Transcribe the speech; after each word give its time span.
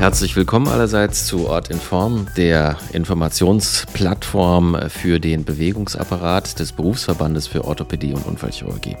Herzlich 0.00 0.34
willkommen 0.34 0.66
allerseits 0.66 1.26
zu 1.26 1.46
Ort 1.46 1.68
in 1.68 1.78
Form, 1.78 2.26
der 2.34 2.78
Informationsplattform 2.94 4.88
für 4.88 5.20
den 5.20 5.44
Bewegungsapparat 5.44 6.58
des 6.58 6.72
Berufsverbandes 6.72 7.46
für 7.46 7.66
Orthopädie 7.66 8.14
und 8.14 8.24
Unfallchirurgie. 8.24 8.96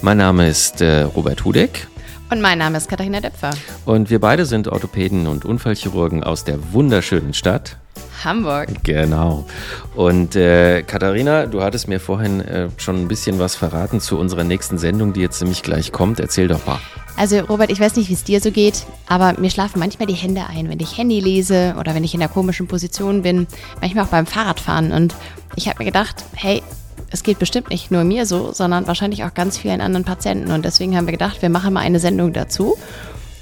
Mein 0.00 0.16
Name 0.16 0.48
ist 0.48 0.80
äh, 0.80 1.02
Robert 1.02 1.44
Hudeck. 1.44 1.86
Und 2.30 2.40
mein 2.40 2.56
Name 2.56 2.78
ist 2.78 2.88
Katharina 2.88 3.20
Depfer. 3.20 3.50
Und 3.84 4.08
wir 4.08 4.18
beide 4.18 4.46
sind 4.46 4.68
Orthopäden 4.68 5.26
und 5.26 5.44
Unfallchirurgen 5.44 6.24
aus 6.24 6.44
der 6.44 6.72
wunderschönen 6.72 7.34
Stadt 7.34 7.76
Hamburg. 8.24 8.68
Genau. 8.84 9.46
Und 9.94 10.36
äh, 10.36 10.82
Katharina, 10.82 11.46
du 11.46 11.62
hattest 11.62 11.88
mir 11.88 12.00
vorhin 12.00 12.40
äh, 12.40 12.68
schon 12.76 12.96
ein 12.96 13.08
bisschen 13.08 13.38
was 13.38 13.54
verraten 13.56 14.00
zu 14.00 14.18
unserer 14.18 14.44
nächsten 14.44 14.78
Sendung, 14.78 15.12
die 15.12 15.20
jetzt 15.20 15.40
nämlich 15.40 15.62
gleich 15.62 15.92
kommt. 15.92 16.20
Erzähl 16.20 16.48
doch 16.48 16.66
mal. 16.66 16.80
Also 17.16 17.38
Robert, 17.40 17.70
ich 17.70 17.80
weiß 17.80 17.96
nicht, 17.96 18.10
wie 18.10 18.14
es 18.14 18.24
dir 18.24 18.40
so 18.40 18.50
geht, 18.50 18.84
aber 19.08 19.40
mir 19.40 19.50
schlafen 19.50 19.78
manchmal 19.78 20.06
die 20.06 20.14
Hände 20.14 20.42
ein, 20.48 20.68
wenn 20.68 20.80
ich 20.80 20.98
Handy 20.98 21.18
lese 21.18 21.74
oder 21.80 21.94
wenn 21.94 22.04
ich 22.04 22.14
in 22.14 22.20
einer 22.20 22.30
komischen 22.30 22.66
Position 22.66 23.22
bin, 23.22 23.46
manchmal 23.80 24.04
auch 24.04 24.10
beim 24.10 24.26
Fahrradfahren. 24.26 24.92
Und 24.92 25.14
ich 25.54 25.66
habe 25.68 25.78
mir 25.78 25.86
gedacht, 25.86 26.24
hey, 26.34 26.62
es 27.10 27.22
geht 27.22 27.38
bestimmt 27.38 27.70
nicht 27.70 27.90
nur 27.90 28.04
mir 28.04 28.26
so, 28.26 28.52
sondern 28.52 28.86
wahrscheinlich 28.86 29.24
auch 29.24 29.32
ganz 29.32 29.56
vielen 29.56 29.80
anderen 29.80 30.04
Patienten. 30.04 30.50
Und 30.50 30.64
deswegen 30.64 30.96
haben 30.96 31.06
wir 31.06 31.12
gedacht, 31.12 31.40
wir 31.40 31.48
machen 31.48 31.72
mal 31.72 31.80
eine 31.80 32.00
Sendung 32.00 32.34
dazu 32.34 32.76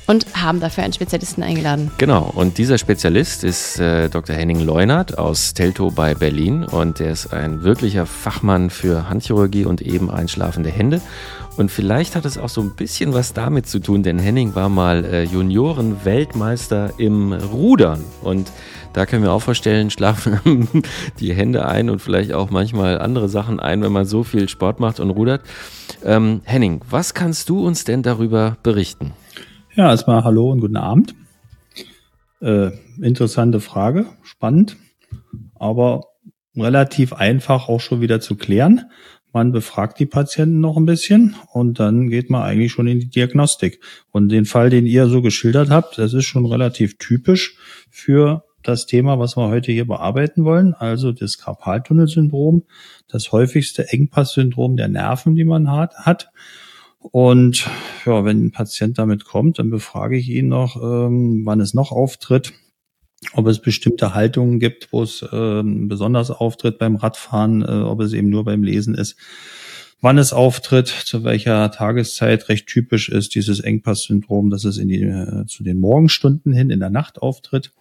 und 0.07 0.27
haben 0.35 0.61
dafür 0.61 0.85
einen 0.85 0.93
Spezialisten 0.93 1.43
eingeladen. 1.43 1.91
Genau, 1.99 2.31
und 2.35 2.59
dieser 2.59 2.79
Spezialist 2.79 3.45
ist 3.45 3.79
äh, 3.79 4.09
Dr. 4.09 4.37
Henning 4.37 4.61
Leunert 4.61 5.19
aus 5.19 5.55
Teltow 5.55 5.93
bei 5.95 6.15
Berlin 6.15 6.65
und 6.65 7.01
er 7.01 7.13
ist 7.13 7.33
ein 7.33 7.63
wirklicher 7.63 8.07
Fachmann 8.07 8.71
für 8.71 9.09
Handchirurgie 9.09 9.65
und 9.65 9.81
eben 9.81 10.11
einschlafende 10.11 10.71
Hände. 10.71 11.01
Und 11.57 11.71
vielleicht 11.71 12.17
hat 12.17 12.25
es 12.25 12.37
auch 12.37 12.49
so 12.49 12.61
ein 12.61 12.75
bisschen 12.75 13.15
was 13.15 13.33
damit 13.33 13.69
zu 13.69 13.79
tun, 13.79 14.03
denn 14.03 14.19
Henning 14.19 14.55
war 14.55 14.69
mal 14.69 15.05
äh, 15.05 15.23
Junioren-Weltmeister 15.23 16.95
im 16.99 17.33
Rudern. 17.33 18.05
Und 18.23 18.51
da 18.93 19.07
können 19.07 19.23
wir 19.23 19.33
auch 19.33 19.43
vorstellen, 19.43 19.91
schlafen 19.91 20.69
die 21.21 21.33
Hände 21.33 21.67
ein 21.67 21.91
und 21.91 22.03
vielleicht 22.03 22.33
auch 22.33 22.51
manchmal 22.51 22.99
andere 23.01 23.29
Sachen 23.29 23.61
ein, 23.61 23.83
wenn 23.83 23.93
man 23.93 24.05
so 24.05 24.25
viel 24.25 24.49
Sport 24.49 24.81
macht 24.81 24.99
und 24.99 25.11
rudert. 25.11 25.43
Ähm, 26.05 26.41
Henning, 26.45 26.81
was 26.91 27.15
kannst 27.15 27.49
du 27.49 27.65
uns 27.65 27.85
denn 27.85 28.03
darüber 28.03 28.57
berichten? 28.63 29.13
Ja, 29.77 29.91
erstmal 29.91 30.23
hallo 30.23 30.53
und 30.53 30.61
guten 30.61 30.77
Abend. 30.77 31.17
Äh, 32.41 32.71
interessante 33.03 33.59
Frage, 33.59 34.07
spannend, 34.23 34.77
aber 35.57 36.05
relativ 36.57 37.13
einfach 37.13 37.69
auch 37.69 37.81
schon 37.81 38.01
wieder 38.01 38.21
zu 38.21 38.37
klären. 38.37 38.83
Man 39.33 39.51
befragt 39.51 39.99
die 39.99 40.07
Patienten 40.07 40.61
noch 40.61 40.77
ein 40.77 40.87
bisschen 40.87 41.35
und 41.53 41.81
dann 41.81 42.09
geht 42.09 42.31
man 42.31 42.43
eigentlich 42.43 42.71
schon 42.71 42.87
in 42.87 43.01
die 43.01 43.11
Diagnostik. 43.11 43.81
Und 44.13 44.29
den 44.29 44.45
Fall, 44.45 44.71
den 44.71 44.87
ihr 44.87 45.09
so 45.09 45.23
geschildert 45.23 45.71
habt, 45.71 45.99
das 45.99 46.15
ist 46.15 46.27
schon 46.27 46.47
relativ 46.47 46.97
typisch 46.99 47.59
für 47.91 48.45
das 48.63 48.87
Thema, 48.87 49.19
was 49.19 49.37
wir 49.37 49.49
heute 49.49 49.73
hier 49.73 49.89
bearbeiten 49.89 50.45
wollen, 50.45 50.73
also 50.73 51.11
das 51.11 51.39
Karpaltunnelsyndrom, 51.39 52.63
das 53.09 53.33
häufigste 53.33 53.89
Engpasssyndrom 53.89 54.77
der 54.77 54.87
Nerven, 54.87 55.35
die 55.35 55.45
man 55.45 55.69
hat. 55.69 56.31
Und 57.11 57.69
ja, 58.07 58.25
wenn 58.25 58.47
ein 58.47 58.51
Patient 58.51 58.99
damit 58.99 59.25
kommt, 59.25 59.59
dann 59.59 59.71
befrage 59.71 60.17
ich 60.17 60.29
ihn 60.29 60.49
noch, 60.49 60.77
ähm, 60.77 61.43
wann 61.45 61.61
es 61.61 61.75
noch 61.75 61.93
auftritt 61.93 62.53
ob 63.33 63.47
es 63.47 63.61
bestimmte 63.61 64.15
Haltungen 64.15 64.61
gibt, 64.61 64.93
wo 64.93 65.03
es 65.03 65.23
äh, 65.23 65.63
besonders 65.65 66.31
auftritt 66.31 66.79
beim 66.79 66.97
Radfahren, 66.97 67.63
äh, 67.63 67.67
ob 67.67 68.01
es 68.01 68.13
eben 68.13 68.29
nur 68.29 68.45
beim 68.45 68.63
Lesen 68.63 68.95
ist, 68.95 69.17
wann 70.01 70.19
es 70.19 70.33
auftritt, 70.33 70.89
zu 70.89 71.25
welcher 71.25 71.71
Tageszeit 71.71 72.49
recht 72.49 72.67
typisch 72.67 73.09
ist 73.09 73.35
dieses 73.35 73.61
Engpass-Syndrom, 73.61 74.51
dass 74.51 74.65
es 74.65 74.79
in 74.79 74.89
die, 74.89 75.03
äh, 75.03 75.47
zu 75.47 75.65
den 75.65 75.81
Morgenstunden 75.81 76.53
hin 76.53 76.71
in 76.71 76.81
der 76.81 76.91
Nacht 76.91 77.23
auftritt. 77.23 77.73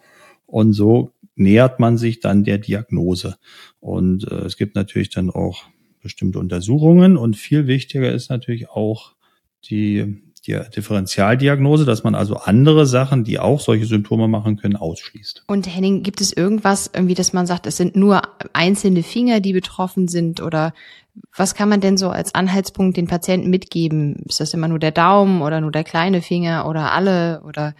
Und 0.46 0.72
so 0.72 1.12
nähert 1.36 1.80
man 1.80 1.98
sich 1.98 2.20
dann 2.20 2.44
der 2.44 2.58
Diagnose. 2.58 3.36
Und 3.80 4.30
äh, 4.30 4.36
es 4.46 4.56
gibt 4.56 4.74
natürlich 4.76 5.10
dann 5.10 5.30
auch 5.30 5.64
bestimmte 6.04 6.38
Untersuchungen 6.38 7.16
und 7.16 7.36
viel 7.36 7.66
wichtiger 7.66 8.12
ist 8.12 8.30
natürlich 8.30 8.70
auch 8.70 9.16
die 9.64 10.22
die 10.46 10.60
Differentialdiagnose, 10.76 11.84
dass 11.84 12.04
man 12.04 12.14
also 12.14 12.36
andere 12.36 12.86
Sachen, 12.86 13.24
die 13.24 13.38
auch 13.38 13.60
solche 13.60 13.86
Symptome 13.86 14.28
machen 14.28 14.56
können, 14.56 14.76
ausschließt. 14.76 15.44
Und 15.46 15.66
Henning, 15.66 16.02
gibt 16.02 16.20
es 16.20 16.32
irgendwas, 16.32 16.90
irgendwie, 16.92 17.14
dass 17.14 17.32
man 17.32 17.46
sagt, 17.46 17.66
es 17.66 17.78
sind 17.78 17.96
nur 17.96 18.20
einzelne 18.52 19.02
Finger, 19.02 19.40
die 19.40 19.54
betroffen 19.54 20.06
sind 20.06 20.42
oder 20.42 20.74
was 21.34 21.54
kann 21.54 21.68
man 21.68 21.80
denn 21.80 21.96
so 21.96 22.10
als 22.10 22.34
Anhaltspunkt 22.34 22.96
den 22.96 23.06
Patienten 23.06 23.48
mitgeben? 23.48 24.16
Ist 24.28 24.40
das 24.40 24.52
immer 24.52 24.68
nur 24.68 24.78
der 24.78 24.90
Daumen 24.90 25.42
oder 25.42 25.60
nur 25.60 25.72
der 25.72 25.84
kleine 25.84 26.20
Finger 26.20 26.68
oder 26.68 26.92
alle 26.92 27.42
oder 27.44 27.74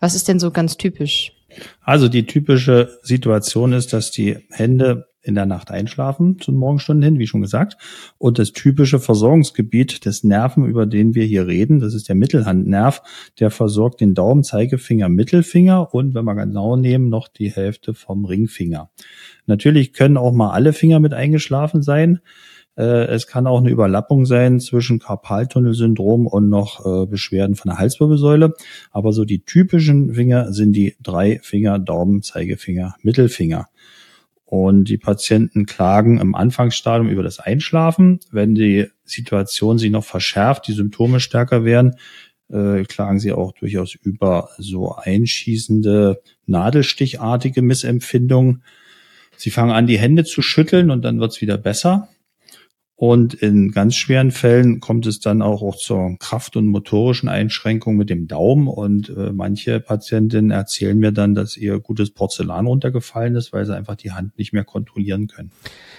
was 0.00 0.14
ist 0.14 0.28
denn 0.28 0.40
so 0.40 0.50
ganz 0.50 0.76
typisch? 0.76 1.32
Also 1.80 2.08
die 2.08 2.26
typische 2.26 2.98
Situation 3.02 3.72
ist, 3.72 3.92
dass 3.92 4.10
die 4.10 4.38
Hände 4.50 5.06
in 5.24 5.34
der 5.34 5.46
Nacht 5.46 5.70
einschlafen 5.70 6.38
zu 6.38 6.52
den 6.52 6.58
Morgenstunden 6.58 7.02
hin, 7.02 7.18
wie 7.18 7.26
schon 7.26 7.40
gesagt. 7.40 7.76
Und 8.18 8.38
das 8.38 8.52
typische 8.52 9.00
Versorgungsgebiet 9.00 10.04
des 10.04 10.22
Nerven, 10.22 10.66
über 10.66 10.86
den 10.86 11.14
wir 11.14 11.24
hier 11.24 11.46
reden, 11.46 11.80
das 11.80 11.94
ist 11.94 12.08
der 12.08 12.14
Mittelhandnerv, 12.14 13.02
der 13.40 13.50
versorgt 13.50 14.00
den 14.00 14.14
Daumen, 14.14 14.44
Zeigefinger, 14.44 15.08
Mittelfinger 15.08 15.94
und 15.94 16.14
wenn 16.14 16.24
wir 16.24 16.34
genau 16.34 16.76
nehmen, 16.76 17.08
noch 17.08 17.28
die 17.28 17.50
Hälfte 17.50 17.94
vom 17.94 18.24
Ringfinger. 18.24 18.90
Natürlich 19.46 19.92
können 19.92 20.16
auch 20.16 20.32
mal 20.32 20.50
alle 20.50 20.72
Finger 20.72 21.00
mit 21.00 21.14
eingeschlafen 21.14 21.82
sein. 21.82 22.20
Äh, 22.76 23.06
es 23.06 23.26
kann 23.26 23.46
auch 23.46 23.60
eine 23.60 23.70
Überlappung 23.70 24.26
sein 24.26 24.60
zwischen 24.60 24.98
Karpaltunnelsyndrom 24.98 26.26
und 26.26 26.48
noch 26.48 26.84
äh, 26.84 27.06
Beschwerden 27.06 27.54
von 27.56 27.70
der 27.70 27.78
Halswirbelsäule. 27.78 28.54
Aber 28.90 29.12
so 29.12 29.24
die 29.24 29.44
typischen 29.44 30.14
Finger 30.14 30.52
sind 30.52 30.72
die 30.72 30.96
drei 31.02 31.38
Finger, 31.42 31.78
Daumen, 31.78 32.22
Zeigefinger, 32.22 32.96
Mittelfinger. 33.02 33.68
Und 34.44 34.84
die 34.84 34.98
Patienten 34.98 35.66
klagen 35.66 36.20
im 36.20 36.34
Anfangsstadium 36.34 37.08
über 37.08 37.22
das 37.22 37.40
Einschlafen. 37.40 38.20
Wenn 38.30 38.54
die 38.54 38.86
Situation 39.04 39.78
sich 39.78 39.90
noch 39.90 40.04
verschärft, 40.04 40.68
die 40.68 40.72
Symptome 40.72 41.20
stärker 41.20 41.64
werden, 41.64 41.96
äh, 42.50 42.84
klagen 42.84 43.18
sie 43.18 43.32
auch 43.32 43.52
durchaus 43.52 43.94
über 43.94 44.50
so 44.58 44.94
einschießende, 44.94 46.22
nadelstichartige 46.46 47.62
Missempfindungen. 47.62 48.62
Sie 49.36 49.50
fangen 49.50 49.72
an, 49.72 49.86
die 49.86 49.98
Hände 49.98 50.24
zu 50.24 50.42
schütteln 50.42 50.90
und 50.90 51.02
dann 51.02 51.20
wird's 51.20 51.40
wieder 51.40 51.58
besser. 51.58 52.08
Und 52.96 53.34
in 53.34 53.72
ganz 53.72 53.96
schweren 53.96 54.30
Fällen 54.30 54.78
kommt 54.78 55.06
es 55.06 55.18
dann 55.18 55.42
auch, 55.42 55.62
auch 55.62 55.76
zur 55.76 56.16
Kraft- 56.18 56.56
und 56.56 56.68
motorischen 56.68 57.28
Einschränkung 57.28 57.96
mit 57.96 58.08
dem 58.08 58.28
Daumen. 58.28 58.68
Und 58.68 59.08
äh, 59.08 59.32
manche 59.32 59.80
Patientinnen 59.80 60.52
erzählen 60.52 60.96
mir 60.96 61.10
dann, 61.10 61.34
dass 61.34 61.56
ihr 61.56 61.80
gutes 61.80 62.10
Porzellan 62.10 62.66
runtergefallen 62.66 63.34
ist, 63.34 63.52
weil 63.52 63.66
sie 63.66 63.76
einfach 63.76 63.96
die 63.96 64.12
Hand 64.12 64.38
nicht 64.38 64.52
mehr 64.52 64.64
kontrollieren 64.64 65.26
können. 65.26 65.50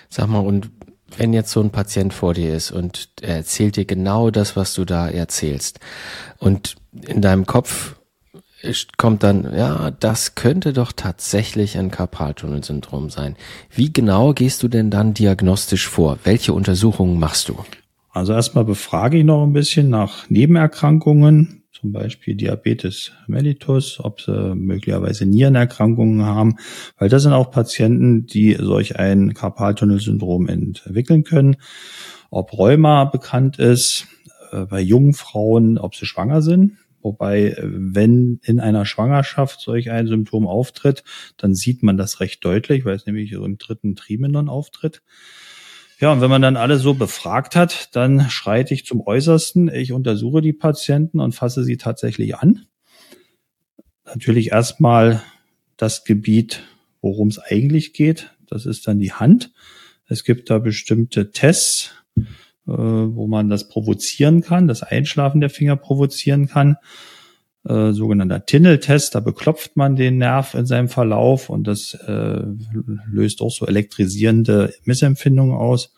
Sag 0.09 0.27
mal, 0.29 0.39
und 0.39 0.71
wenn 1.17 1.33
jetzt 1.33 1.51
so 1.51 1.61
ein 1.61 1.69
Patient 1.69 2.13
vor 2.13 2.33
dir 2.33 2.55
ist 2.55 2.71
und 2.71 3.09
er 3.21 3.35
erzählt 3.35 3.75
dir 3.75 3.85
genau 3.85 4.31
das, 4.31 4.55
was 4.55 4.73
du 4.73 4.85
da 4.85 5.09
erzählst, 5.09 5.79
und 6.39 6.75
in 7.07 7.21
deinem 7.21 7.45
Kopf 7.45 7.95
kommt 8.97 9.23
dann, 9.23 9.53
ja, 9.55 9.91
das 9.91 10.35
könnte 10.35 10.73
doch 10.73 10.91
tatsächlich 10.91 11.77
ein 11.77 11.91
Karpaltunnelsyndrom 11.91 13.09
sein. 13.09 13.35
Wie 13.69 13.91
genau 13.91 14.33
gehst 14.33 14.63
du 14.63 14.67
denn 14.67 14.89
dann 14.89 15.13
diagnostisch 15.13 15.87
vor? 15.87 16.17
Welche 16.23 16.53
Untersuchungen 16.53 17.19
machst 17.19 17.49
du? 17.49 17.57
Also 18.11 18.33
erstmal 18.33 18.65
befrage 18.65 19.17
ich 19.17 19.25
noch 19.25 19.43
ein 19.43 19.53
bisschen 19.53 19.89
nach 19.89 20.29
Nebenerkrankungen, 20.29 21.63
zum 21.73 21.91
Beispiel 21.91 22.35
Diabetes 22.35 23.11
mellitus, 23.27 23.99
ob 23.99 24.21
sie 24.21 24.55
möglicherweise 24.55 25.25
Nierenerkrankungen 25.25 26.25
haben, 26.25 26.55
weil 26.97 27.09
das 27.09 27.23
sind 27.23 27.33
auch 27.33 27.51
Patienten, 27.51 28.25
die 28.25 28.57
solch 28.59 28.97
ein 28.97 29.33
Karpaltunnelsyndrom 29.33 30.47
entwickeln 30.47 31.25
können. 31.25 31.57
Ob 32.31 32.53
Rheuma 32.57 33.05
bekannt 33.05 33.59
ist, 33.59 34.07
äh, 34.51 34.65
bei 34.65 34.79
jungen 34.79 35.13
Frauen, 35.13 35.77
ob 35.77 35.95
sie 35.95 36.05
schwanger 36.05 36.41
sind, 36.41 36.77
Wobei, 37.05 37.55
wenn 37.61 38.39
in 38.41 38.59
einer 38.59 38.83
Schwangerschaft 38.83 39.61
solch 39.61 39.91
ein 39.91 40.07
Symptom 40.07 40.47
auftritt, 40.47 41.03
dann 41.37 41.53
sieht 41.53 41.83
man 41.83 41.97
das 41.97 42.19
recht 42.19 42.43
deutlich, 42.43 42.83
weil 42.83 42.95
es 42.95 43.05
nämlich 43.05 43.31
im 43.31 43.59
dritten 43.59 43.95
Trimenon 43.95 44.49
auftritt. 44.49 45.03
Ja, 45.99 46.11
und 46.11 46.21
wenn 46.21 46.31
man 46.31 46.41
dann 46.41 46.57
alle 46.57 46.79
so 46.79 46.95
befragt 46.95 47.55
hat, 47.55 47.95
dann 47.95 48.27
schreite 48.31 48.73
ich 48.73 48.87
zum 48.87 49.01
Äußersten. 49.05 49.69
Ich 49.69 49.91
untersuche 49.91 50.41
die 50.41 50.51
Patienten 50.51 51.19
und 51.19 51.35
fasse 51.35 51.63
sie 51.63 51.77
tatsächlich 51.77 52.37
an. 52.37 52.65
Natürlich 54.03 54.51
erstmal 54.51 55.21
das 55.77 56.05
Gebiet, 56.05 56.63
worum 57.01 57.27
es 57.27 57.37
eigentlich 57.37 57.93
geht. 57.93 58.31
Das 58.47 58.65
ist 58.65 58.87
dann 58.87 58.97
die 58.97 59.13
Hand. 59.13 59.53
Es 60.07 60.23
gibt 60.23 60.49
da 60.49 60.57
bestimmte 60.57 61.29
Tests, 61.29 61.91
äh, 62.67 62.71
wo 62.71 63.27
man 63.27 63.49
das 63.49 63.67
provozieren 63.67 64.41
kann, 64.41 64.67
das 64.67 64.83
Einschlafen 64.83 65.41
der 65.41 65.49
Finger 65.49 65.75
provozieren 65.75 66.47
kann. 66.47 66.77
Äh, 67.67 67.93
sogenannter 67.93 68.45
Tinnel-Test, 68.45 69.15
da 69.15 69.19
beklopft 69.19 69.75
man 69.75 69.95
den 69.95 70.19
Nerv 70.19 70.53
in 70.53 70.67
seinem 70.67 70.87
Verlauf 70.87 71.49
und 71.49 71.65
das 71.65 71.95
äh, 71.95 72.41
löst 73.11 73.41
auch 73.41 73.49
so 73.49 73.65
elektrisierende 73.65 74.73
Missempfindungen 74.83 75.55
aus. 75.55 75.93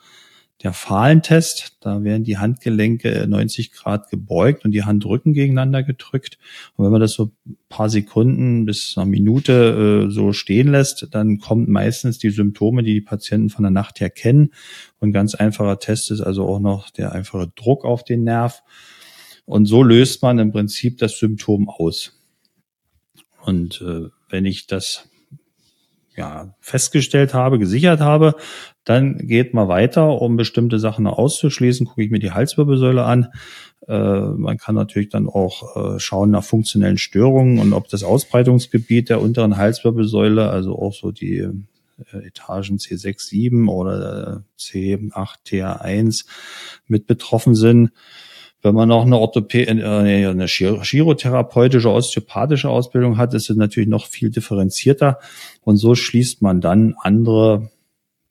Der 0.63 0.73
Fahlentest. 0.73 1.77
Da 1.81 2.03
werden 2.03 2.23
die 2.23 2.37
Handgelenke 2.37 3.25
90 3.27 3.71
Grad 3.71 4.09
gebeugt 4.09 4.65
und 4.65 4.71
die 4.71 4.83
Handrücken 4.83 5.33
gegeneinander 5.33 5.83
gedrückt. 5.83 6.37
Und 6.75 6.85
wenn 6.85 6.91
man 6.91 7.01
das 7.01 7.13
so 7.13 7.31
paar 7.69 7.89
Sekunden 7.89 8.65
bis 8.65 8.97
eine 8.97 9.09
Minute 9.09 10.07
äh, 10.07 10.11
so 10.11 10.33
stehen 10.33 10.69
lässt, 10.69 11.07
dann 11.11 11.37
kommt 11.39 11.69
meistens 11.69 12.17
die 12.17 12.31
Symptome, 12.31 12.83
die 12.83 12.93
die 12.93 13.01
Patienten 13.01 13.49
von 13.49 13.63
der 13.63 13.71
Nacht 13.71 13.99
her 13.99 14.09
kennen. 14.09 14.51
Und 14.99 15.11
ganz 15.11 15.35
einfacher 15.35 15.79
Test 15.79 16.09
ist 16.11 16.21
also 16.21 16.47
auch 16.47 16.59
noch 16.59 16.89
der 16.89 17.11
einfache 17.11 17.51
Druck 17.55 17.85
auf 17.85 18.03
den 18.03 18.23
Nerv. 18.23 18.63
Und 19.45 19.65
so 19.65 19.83
löst 19.83 20.23
man 20.23 20.39
im 20.39 20.51
Prinzip 20.51 20.97
das 20.97 21.19
Symptom 21.19 21.69
aus. 21.69 22.13
Und 23.45 23.81
äh, 23.81 24.09
wenn 24.29 24.45
ich 24.45 24.67
das 24.67 25.07
ja, 26.17 26.55
festgestellt 26.59 27.35
habe, 27.35 27.59
gesichert 27.59 28.01
habe, 28.01 28.35
dann 28.83 29.17
geht 29.27 29.53
man 29.53 29.67
weiter, 29.67 30.19
um 30.19 30.35
bestimmte 30.35 30.79
Sachen 30.79 31.05
auszuschließen, 31.05 31.85
gucke 31.85 32.03
ich 32.03 32.09
mir 32.09 32.19
die 32.19 32.31
Halswirbelsäule 32.31 33.03
an. 33.03 33.27
Äh, 33.87 33.99
man 33.99 34.57
kann 34.57 34.73
natürlich 34.73 35.09
dann 35.09 35.29
auch 35.29 35.95
äh, 35.95 35.99
schauen 35.99 36.31
nach 36.31 36.43
funktionellen 36.43 36.97
Störungen 36.97 37.59
und 37.59 37.73
ob 37.73 37.87
das 37.87 38.03
Ausbreitungsgebiet 38.03 39.09
der 39.09 39.21
unteren 39.21 39.57
Halswirbelsäule, 39.57 40.49
also 40.49 40.77
auch 40.77 40.93
so 40.93 41.11
die 41.11 41.37
äh, 41.37 42.27
Etagen 42.27 42.77
C6, 42.77 43.19
7 43.19 43.69
oder 43.69 44.43
C8, 44.57 45.35
TR1 45.45 46.25
mit 46.87 47.05
betroffen 47.05 47.53
sind. 47.53 47.91
Wenn 48.61 48.73
man 48.73 48.89
noch 48.89 49.05
eine 49.05 49.17
Orthopä 49.17 49.63
äh, 49.63 50.27
eine 50.27 50.47
chirotherapeutische, 50.47 51.91
osteopathische 51.91 52.69
Ausbildung 52.69 53.17
hat, 53.17 53.33
ist 53.33 53.49
es 53.49 53.55
natürlich 53.55 53.89
noch 53.89 54.07
viel 54.07 54.29
differenzierter. 54.29 55.19
Und 55.61 55.77
so 55.77 55.95
schließt 55.95 56.41
man 56.41 56.59
dann 56.61 56.95
andere 56.99 57.69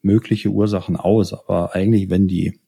mögliche 0.02 0.48
Ursachen 0.48 0.96
aus. 0.96 1.32
Aber 1.32 1.74
eigentlich, 1.74 2.10
wenn 2.10 2.26
die 2.26 2.58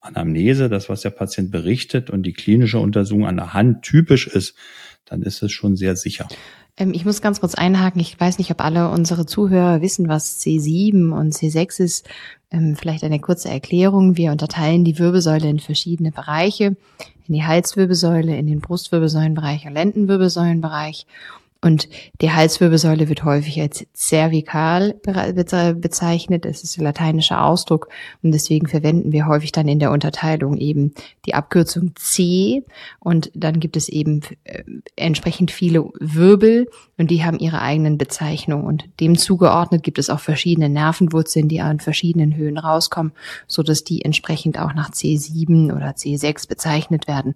Anamnese, 0.00 0.68
das, 0.68 0.88
was 0.88 1.02
der 1.02 1.10
Patient 1.10 1.50
berichtet 1.50 2.10
und 2.10 2.24
die 2.24 2.32
klinische 2.32 2.78
Untersuchung 2.78 3.26
an 3.26 3.36
der 3.36 3.54
Hand 3.54 3.82
typisch 3.82 4.26
ist, 4.26 4.54
dann 5.04 5.22
ist 5.22 5.42
es 5.42 5.52
schon 5.52 5.76
sehr 5.76 5.96
sicher. 5.96 6.28
Ähm, 6.76 6.92
ich 6.94 7.04
muss 7.04 7.22
ganz 7.22 7.40
kurz 7.40 7.54
einhaken. 7.54 8.00
Ich 8.00 8.18
weiß 8.18 8.38
nicht, 8.38 8.50
ob 8.50 8.62
alle 8.62 8.90
unsere 8.90 9.26
Zuhörer 9.26 9.80
wissen, 9.80 10.08
was 10.08 10.40
C7 10.40 11.10
und 11.12 11.34
C6 11.34 11.80
ist. 11.80 12.08
Ähm, 12.50 12.76
vielleicht 12.76 13.04
eine 13.04 13.20
kurze 13.20 13.48
Erklärung. 13.48 14.16
Wir 14.16 14.32
unterteilen 14.32 14.84
die 14.84 14.98
Wirbelsäule 14.98 15.48
in 15.48 15.60
verschiedene 15.60 16.10
Bereiche. 16.10 16.76
In 17.26 17.34
die 17.34 17.44
Halswirbelsäule, 17.44 18.36
in 18.36 18.46
den 18.46 18.60
Brustwirbelsäulenbereich 18.60 19.66
und 19.66 19.74
Lendenwirbelsäulenbereich. 19.74 21.06
Und 21.62 21.88
die 22.22 22.30
Halswirbelsäule 22.30 23.10
wird 23.10 23.24
häufig 23.24 23.60
als 23.60 23.86
cervical 23.94 24.94
bezeichnet. 25.74 26.46
Es 26.46 26.64
ist 26.64 26.78
ein 26.78 26.84
lateinischer 26.84 27.44
Ausdruck 27.44 27.88
und 28.22 28.32
deswegen 28.32 28.66
verwenden 28.66 29.12
wir 29.12 29.26
häufig 29.26 29.52
dann 29.52 29.68
in 29.68 29.78
der 29.78 29.90
Unterteilung 29.90 30.56
eben 30.56 30.94
die 31.26 31.34
Abkürzung 31.34 31.92
C 31.96 32.64
und 32.98 33.30
dann 33.34 33.60
gibt 33.60 33.76
es 33.76 33.90
eben 33.90 34.22
äh, 34.44 34.62
entsprechend 34.96 35.50
viele 35.50 35.84
Wirbel 36.00 36.66
und 36.96 37.10
die 37.10 37.24
haben 37.24 37.38
ihre 37.38 37.60
eigenen 37.60 37.98
Bezeichnungen 37.98 38.64
und 38.64 38.88
dem 38.98 39.18
zugeordnet 39.18 39.82
gibt 39.82 39.98
es 39.98 40.08
auch 40.08 40.20
verschiedene 40.20 40.70
Nervenwurzeln, 40.70 41.48
die 41.48 41.60
an 41.60 41.80
verschiedenen 41.80 42.36
Höhen 42.36 42.56
rauskommen, 42.56 43.12
so 43.46 43.62
dass 43.62 43.84
die 43.84 44.02
entsprechend 44.02 44.58
auch 44.58 44.72
nach 44.72 44.92
C7 44.92 45.74
oder 45.76 45.90
C6 45.90 46.48
bezeichnet 46.48 47.06
werden. 47.06 47.34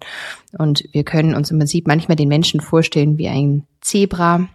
Und 0.57 0.83
wir 0.93 1.03
können 1.03 1.35
uns 1.35 1.51
im 1.51 1.59
Prinzip 1.59 1.85
manchmal 1.85 2.15
den 2.15 2.29
Menschen 2.29 2.59
vorstellen 2.59 3.19
wie 3.19 3.27
ein 3.27 3.67
Zebra, 3.85 4.49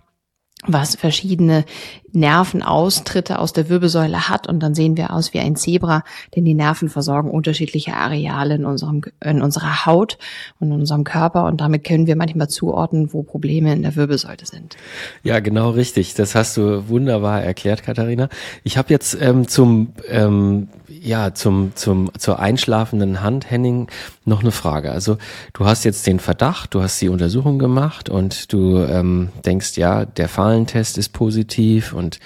was 0.66 0.94
verschiedene 0.94 1.64
Nervenaustritte 2.12 3.38
aus 3.38 3.52
der 3.52 3.68
Wirbelsäule 3.68 4.28
hat 4.28 4.48
und 4.48 4.60
dann 4.60 4.74
sehen 4.74 4.96
wir 4.96 5.12
aus 5.12 5.32
wie 5.32 5.38
ein 5.38 5.56
Zebra, 5.56 6.02
denn 6.34 6.44
die 6.44 6.54
Nerven 6.54 6.88
versorgen 6.88 7.30
unterschiedliche 7.30 7.94
Areale 7.94 8.56
in 8.56 8.64
unserem 8.64 9.02
in 9.24 9.42
unserer 9.42 9.86
Haut 9.86 10.18
und 10.58 10.68
in 10.68 10.80
unserem 10.80 11.04
Körper 11.04 11.44
und 11.44 11.60
damit 11.60 11.84
können 11.84 12.06
wir 12.06 12.16
manchmal 12.16 12.48
zuordnen, 12.48 13.12
wo 13.12 13.22
Probleme 13.22 13.72
in 13.72 13.82
der 13.82 13.96
Wirbelsäule 13.96 14.44
sind. 14.44 14.76
Ja, 15.22 15.40
genau 15.40 15.70
richtig. 15.70 16.14
Das 16.14 16.34
hast 16.34 16.56
du 16.56 16.88
wunderbar 16.88 17.42
erklärt, 17.42 17.82
Katharina. 17.82 18.28
Ich 18.64 18.76
habe 18.76 18.90
jetzt 18.90 19.16
ähm, 19.20 19.46
zum 19.48 19.92
ähm, 20.08 20.68
ja 20.88 21.32
zum 21.32 21.72
zum 21.76 22.10
zur 22.18 22.40
einschlafenden 22.40 23.22
Hand 23.22 23.50
Henning 23.50 23.88
noch 24.24 24.40
eine 24.40 24.52
Frage. 24.52 24.90
Also 24.90 25.16
du 25.52 25.64
hast 25.64 25.84
jetzt 25.84 26.06
den 26.06 26.18
Verdacht, 26.18 26.74
du 26.74 26.82
hast 26.82 27.00
die 27.00 27.08
Untersuchung 27.08 27.58
gemacht 27.58 28.08
und 28.08 28.52
du 28.52 28.78
ähm, 28.78 29.28
denkst, 29.44 29.76
ja, 29.76 30.04
der 30.04 30.28
Fahlentest 30.50 30.99
ist 30.99 31.11
positiv 31.11 31.93
und 31.93 32.19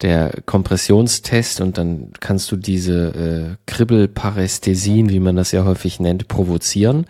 der 0.00 0.32
Kompressionstest 0.46 1.60
und 1.60 1.78
dann 1.78 2.10
kannst 2.18 2.50
du 2.50 2.56
diese 2.56 3.56
äh, 3.56 3.56
Kribbelparästhesien, 3.66 5.10
wie 5.10 5.20
man 5.20 5.36
das 5.36 5.52
ja 5.52 5.64
häufig 5.64 6.00
nennt, 6.00 6.26
provozieren. 6.26 7.06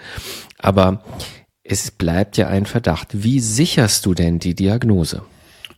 Aber 0.58 1.02
es 1.64 1.90
bleibt 1.90 2.36
ja 2.36 2.48
ein 2.48 2.66
Verdacht. 2.66 3.24
Wie 3.24 3.40
sicherst 3.40 4.04
du 4.04 4.12
denn 4.12 4.40
die 4.40 4.54
Diagnose? 4.54 5.22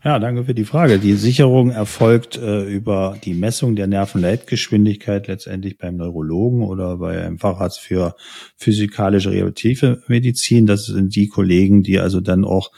Ja, 0.03 0.19
danke 0.19 0.45
für 0.45 0.55
die 0.55 0.65
Frage. 0.65 0.99
Die 0.99 1.15
Sicherung 1.15 1.71
erfolgt 1.71 2.37
äh, 2.37 2.65
über 2.65 3.17
die 3.25 3.35
Messung 3.35 3.77
der 3.77 3.87
Nervenleitgeschwindigkeit 3.87 5.29
letztendlich 5.29 5.79
beim 5.79 5.97
Neurologen 5.97 6.63
oder 6.63 6.97
bei 6.97 7.25
einem 7.25 7.39
Facharzt 7.39 7.79
für 7.79 8.17
physikalische 8.57 9.31
rehabilitative 9.31 10.03
Medizin. 10.09 10.67
Das 10.67 10.87
sind 10.87 11.15
die 11.15 11.29
Kollegen, 11.29 11.85
die 11.85 12.01
also 12.01 12.21
dann 12.21 12.45
auch 12.45 12.73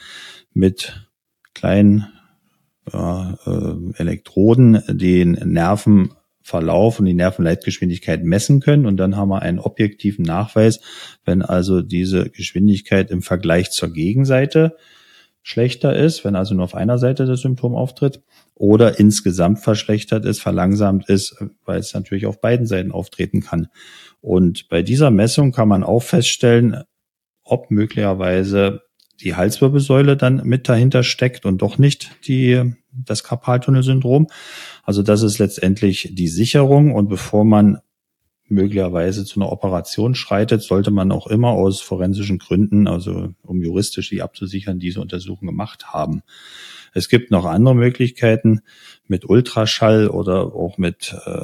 mit 0.53 1.06
kleinen 1.57 2.07
äh, 2.91 3.33
Elektroden 3.95 4.81
den 4.87 5.31
Nervenverlauf 5.31 6.99
und 6.99 7.05
die 7.05 7.13
Nervenleitgeschwindigkeit 7.15 8.23
messen 8.23 8.59
können. 8.59 8.85
Und 8.85 8.97
dann 8.97 9.17
haben 9.17 9.29
wir 9.29 9.41
einen 9.41 9.59
objektiven 9.59 10.23
Nachweis, 10.23 10.79
wenn 11.25 11.41
also 11.41 11.81
diese 11.81 12.29
Geschwindigkeit 12.29 13.09
im 13.09 13.21
Vergleich 13.21 13.71
zur 13.71 13.91
Gegenseite 13.91 14.77
schlechter 15.41 15.95
ist, 15.95 16.25
wenn 16.25 16.35
also 16.35 16.53
nur 16.53 16.65
auf 16.65 16.75
einer 16.75 16.97
Seite 16.97 17.25
das 17.25 17.41
Symptom 17.41 17.73
auftritt, 17.73 18.21
oder 18.53 18.99
insgesamt 18.99 19.59
verschlechtert 19.59 20.25
ist, 20.25 20.41
verlangsamt 20.41 21.07
ist, 21.09 21.37
weil 21.63 21.79
es 21.79 21.93
natürlich 21.93 22.25
auf 22.25 22.41
beiden 22.41 22.65
Seiten 22.65 22.91
auftreten 22.91 23.41
kann. 23.41 23.67
Und 24.19 24.67
bei 24.67 24.81
dieser 24.81 25.09
Messung 25.09 25.51
kann 25.53 25.69
man 25.69 25.83
auch 25.83 26.03
feststellen, 26.03 26.83
ob 27.43 27.71
möglicherweise 27.71 28.81
die 29.21 29.35
Halswirbelsäule 29.35 30.17
dann 30.17 30.41
mit 30.45 30.69
dahinter 30.69 31.03
steckt 31.03 31.45
und 31.45 31.61
doch 31.61 31.77
nicht 31.77 32.11
die, 32.27 32.73
das 32.91 33.23
Karpaltunnelsyndrom. 33.23 34.27
Also 34.83 35.03
das 35.03 35.21
ist 35.23 35.39
letztendlich 35.39 36.09
die 36.13 36.27
Sicherung. 36.27 36.93
Und 36.93 37.09
bevor 37.09 37.43
man 37.43 37.79
möglicherweise 38.47 39.25
zu 39.25 39.39
einer 39.39 39.51
Operation 39.51 40.15
schreitet, 40.15 40.61
sollte 40.61 40.91
man 40.91 41.11
auch 41.11 41.27
immer 41.27 41.49
aus 41.49 41.81
forensischen 41.81 42.37
Gründen, 42.37 42.87
also 42.87 43.33
um 43.43 43.61
juristisch 43.61 44.09
die 44.09 44.21
abzusichern, 44.21 44.79
diese 44.79 45.01
Untersuchung 45.01 45.47
gemacht 45.47 45.87
haben. 45.87 46.21
Es 46.93 47.09
gibt 47.09 47.31
noch 47.31 47.45
andere 47.45 47.75
Möglichkeiten 47.75 48.61
mit 49.09 49.29
Ultraschall 49.29 50.07
oder 50.07 50.53
auch 50.55 50.77
mit 50.77 51.15
äh, 51.25 51.41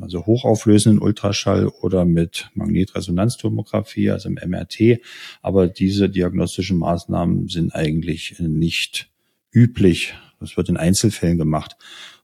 also 0.00 0.26
hochauflösenden 0.26 1.00
Ultraschall 1.00 1.68
oder 1.68 2.04
mit 2.04 2.50
Magnetresonanztomographie, 2.54 4.10
also 4.10 4.28
im 4.28 4.38
MRT. 4.50 5.00
Aber 5.42 5.68
diese 5.68 6.08
diagnostischen 6.08 6.78
Maßnahmen 6.78 7.48
sind 7.48 7.74
eigentlich 7.74 8.36
nicht 8.38 9.10
üblich. 9.52 10.14
Das 10.40 10.56
wird 10.56 10.68
in 10.68 10.76
Einzelfällen 10.76 11.38
gemacht. 11.38 11.76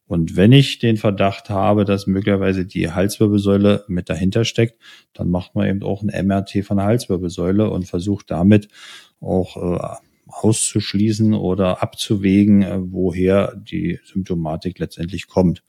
Und 0.06 0.36
wenn 0.36 0.52
ich 0.52 0.78
den 0.78 0.98
Verdacht 0.98 1.48
habe, 1.48 1.86
dass 1.86 2.06
möglicherweise 2.06 2.66
die 2.66 2.90
Halswirbelsäule 2.90 3.84
mit 3.88 4.10
dahinter 4.10 4.44
steckt, 4.44 4.78
dann 5.14 5.30
macht 5.30 5.54
man 5.54 5.66
eben 5.66 5.82
auch 5.82 6.02
ein 6.02 6.26
MRT 6.26 6.64
von 6.64 6.76
der 6.76 6.86
Halswirbelsäule 6.86 7.70
und 7.70 7.86
versucht 7.86 8.30
damit 8.30 8.68
auch 9.22 9.56
äh, 9.56 9.96
auszuschließen 10.32 11.34
oder 11.34 11.82
abzuwägen, 11.82 12.62
äh, 12.62 12.78
woher 12.80 13.54
die 13.56 14.00
Symptomatik 14.04 14.78
letztendlich 14.78 15.28
kommt. 15.28 15.62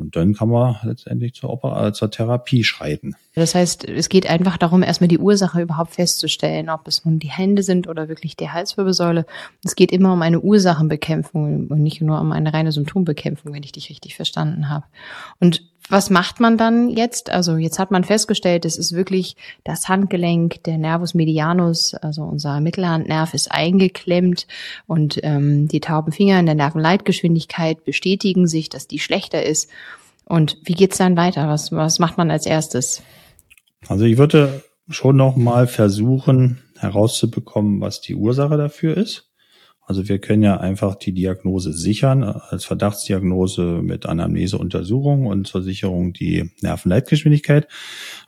Und 0.00 0.16
dann 0.16 0.32
kann 0.32 0.48
man 0.48 0.76
letztendlich 0.82 1.34
zur, 1.34 1.50
Oper 1.50 1.86
äh, 1.86 1.92
zur 1.92 2.10
Therapie 2.10 2.64
schreiten. 2.64 3.14
Das 3.34 3.54
heißt, 3.54 3.84
es 3.84 4.08
geht 4.08 4.28
einfach 4.28 4.56
darum, 4.56 4.82
erstmal 4.82 5.08
die 5.08 5.18
Ursache 5.18 5.60
überhaupt 5.60 5.94
festzustellen, 5.94 6.70
ob 6.70 6.88
es 6.88 7.04
nun 7.04 7.18
die 7.18 7.30
Hände 7.30 7.62
sind 7.62 7.86
oder 7.86 8.08
wirklich 8.08 8.34
die 8.34 8.48
Halswirbelsäule. 8.48 9.26
Es 9.62 9.76
geht 9.76 9.92
immer 9.92 10.14
um 10.14 10.22
eine 10.22 10.40
Ursachenbekämpfung 10.40 11.68
und 11.68 11.82
nicht 11.82 12.00
nur 12.00 12.18
um 12.18 12.32
eine 12.32 12.54
reine 12.54 12.72
Symptombekämpfung, 12.72 13.52
wenn 13.52 13.62
ich 13.62 13.72
dich 13.72 13.90
richtig 13.90 14.16
verstanden 14.16 14.70
habe. 14.70 14.86
Und 15.38 15.69
was 15.90 16.08
macht 16.08 16.40
man 16.40 16.56
dann 16.56 16.88
jetzt? 16.88 17.30
Also 17.30 17.56
jetzt 17.56 17.78
hat 17.78 17.90
man 17.90 18.04
festgestellt, 18.04 18.64
es 18.64 18.78
ist 18.78 18.94
wirklich 18.94 19.36
das 19.64 19.88
Handgelenk, 19.88 20.62
der 20.64 20.78
Nervus 20.78 21.14
medianus, 21.14 21.94
also 21.94 22.22
unser 22.22 22.60
Mittelhandnerv 22.60 23.34
ist 23.34 23.50
eingeklemmt 23.50 24.46
und 24.86 25.18
ähm, 25.22 25.68
die 25.68 25.80
tauben 25.80 26.12
Finger 26.12 26.38
in 26.38 26.46
der 26.46 26.54
Nervenleitgeschwindigkeit 26.54 27.84
bestätigen 27.84 28.46
sich, 28.46 28.68
dass 28.68 28.86
die 28.86 29.00
schlechter 29.00 29.42
ist. 29.42 29.68
Und 30.24 30.58
wie 30.64 30.74
geht's 30.74 30.98
dann 30.98 31.16
weiter? 31.16 31.48
Was, 31.48 31.72
was 31.72 31.98
macht 31.98 32.16
man 32.16 32.30
als 32.30 32.46
erstes? 32.46 33.02
Also 33.88 34.04
ich 34.04 34.16
würde 34.16 34.62
schon 34.88 35.16
noch 35.16 35.36
mal 35.36 35.66
versuchen 35.66 36.62
herauszubekommen, 36.78 37.80
was 37.80 38.00
die 38.00 38.14
Ursache 38.14 38.56
dafür 38.56 38.96
ist. 38.96 39.29
Also 39.90 40.08
wir 40.08 40.20
können 40.20 40.44
ja 40.44 40.58
einfach 40.58 40.94
die 40.94 41.10
Diagnose 41.10 41.72
sichern, 41.72 42.22
als 42.22 42.64
Verdachtsdiagnose 42.64 43.80
mit 43.82 44.06
Anamneseuntersuchung 44.06 45.26
und 45.26 45.48
zur 45.48 45.62
Sicherung 45.62 46.12
die 46.12 46.52
Nervenleitgeschwindigkeit. 46.60 47.66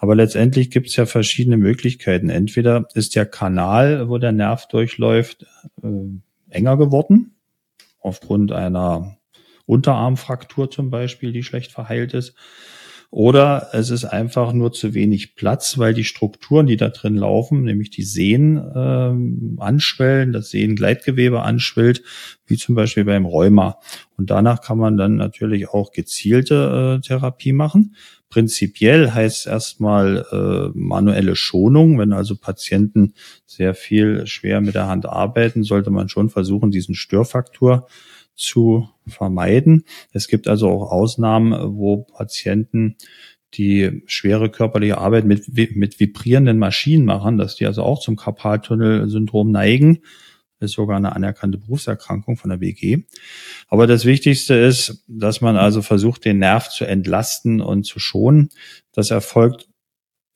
Aber 0.01 0.17
letztendlich 0.17 0.73
gibt 0.73 0.89
es 0.89 0.97
ja 0.97 1.07
verschiedene 1.07 1.57
Möglichkeiten. 1.57 2.31
Entweder 2.31 2.89
ist 2.95 3.15
der 3.15 3.27
Kanal, 3.27 4.09
wo 4.09 4.19
der 4.19 4.33
Nerv 4.33 4.67
durchläuft, 4.67 5.47
äh, 5.85 5.89
enger 6.51 6.77
geworden, 6.79 7.37
aufgrund 8.01 8.51
einer 8.51 9.19
Unterarmfraktur 9.65 10.69
zum 10.69 10.91
Beispiel, 10.91 11.31
die 11.31 11.45
schlecht 11.45 11.71
verheilt 11.71 12.13
ist. 12.13 12.35
Oder 13.15 13.69
es 13.75 13.91
ist 13.91 14.07
einfach 14.07 14.55
nur 14.55 14.73
zu 14.73 14.95
wenig 14.95 15.37
Platz, 15.37 15.77
weil 15.77 15.93
die 15.93 16.03
Strukturen, 16.03 16.67
die 16.67 16.79
da 16.79 16.89
drin 16.89 17.15
laufen, 17.15 17.63
nämlich 17.63 17.91
die 17.91 18.05
Sehnen 18.05 18.57
ähm, 18.75 19.59
anschwellen, 19.61 20.33
das 20.33 20.49
Sehnengleitgewebe 20.49 21.43
anschwillt, 21.43 22.03
wie 22.47 22.57
zum 22.57 22.75
Beispiel 22.75 23.05
beim 23.05 23.27
Rheuma. 23.27 23.79
Und 24.17 24.31
danach 24.31 24.63
kann 24.63 24.79
man 24.79 24.97
dann 24.97 25.17
natürlich 25.17 25.69
auch 25.69 25.93
gezielte 25.93 27.01
äh, 27.03 27.07
Therapie 27.07 27.53
machen. 27.53 27.97
Prinzipiell 28.31 29.11
heißt 29.11 29.47
erstmal 29.47 30.25
äh, 30.33 30.71
manuelle 30.73 31.37
Schonung. 31.37 31.99
Wenn 31.99 32.15
also 32.15 32.35
Patienten 32.35 33.13
sehr 33.45 33.75
viel 33.75 34.27
schwer 34.27 34.63
mit 34.63 34.75
der 34.75 34.89
Hand 34.89 35.05
arbeiten, 35.05 35.65
sollte 35.65 35.91
man 35.91 36.09
schon 36.09 36.31
versuchen, 36.31 36.71
diesen 36.71 36.95
Störfaktor 36.95 37.89
zu 38.35 38.89
vermeiden. 39.07 39.85
Es 40.13 40.29
gibt 40.29 40.49
also 40.49 40.69
auch 40.69 40.91
Ausnahmen, 40.91 41.77
wo 41.77 41.99
Patienten 41.99 42.97
die 43.55 44.03
schwere 44.07 44.51
körperliche 44.51 44.99
Arbeit 44.99 45.25
mit, 45.25 45.49
mit 45.77 46.01
vibrierenden 46.01 46.59
Maschinen 46.59 47.05
machen, 47.05 47.37
dass 47.37 47.57
die 47.57 47.67
also 47.67 47.83
auch 47.83 48.01
zum 48.01 48.17
Karpaltunnelsyndrom 48.17 49.51
neigen. 49.51 49.99
Ist 50.59 50.75
sogar 50.75 50.97
eine 50.97 51.17
anerkannte 51.17 51.59
Berufserkrankung 51.59 52.37
von 52.37 52.51
der 52.51 52.59
BG. 52.59 53.05
Aber 53.67 53.89
das 53.89 54.05
Wichtigste 54.05 54.55
ist, 54.55 55.05
dass 55.09 55.41
man 55.41 55.57
also 55.57 55.83
versucht, 55.83 56.25
den 56.25 56.39
Nerv 56.39 56.69
zu 56.69 56.85
entlasten 56.85 57.61
und 57.61 57.85
zu 57.85 57.99
schonen. 57.99 58.49
Das 58.93 59.11
erfolgt 59.11 59.69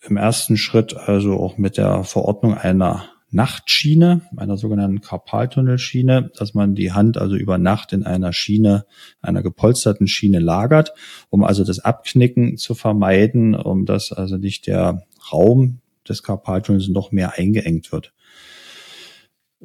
im 0.03 0.17
ersten 0.17 0.57
Schritt 0.57 0.95
also 0.95 1.35
auch 1.35 1.59
mit 1.59 1.77
der 1.77 2.03
Verordnung 2.03 2.55
einer 2.55 3.09
Nachtschiene, 3.31 4.23
einer 4.37 4.57
sogenannten 4.57 5.01
Karpaltunnelschiene, 5.01 6.31
dass 6.37 6.55
man 6.55 6.75
die 6.75 6.93
Hand 6.93 7.19
also 7.19 7.37
über 7.37 7.59
Nacht 7.59 7.93
in 7.93 8.05
einer 8.05 8.33
Schiene, 8.33 8.87
einer 9.21 9.43
gepolsterten 9.43 10.07
Schiene 10.07 10.39
lagert, 10.39 10.93
um 11.29 11.43
also 11.43 11.65
das 11.65 11.81
Abknicken 11.81 12.57
zu 12.57 12.75
vermeiden, 12.75 13.55
um 13.55 13.85
dass 13.85 14.13
also 14.13 14.37
nicht 14.37 14.67
der 14.67 15.03
Raum 15.33 15.81
des 16.09 16.23
Karpaltunnels 16.23 16.89
noch 16.89 17.11
mehr 17.11 17.37
eingeengt 17.37 17.91
wird. 17.91 18.13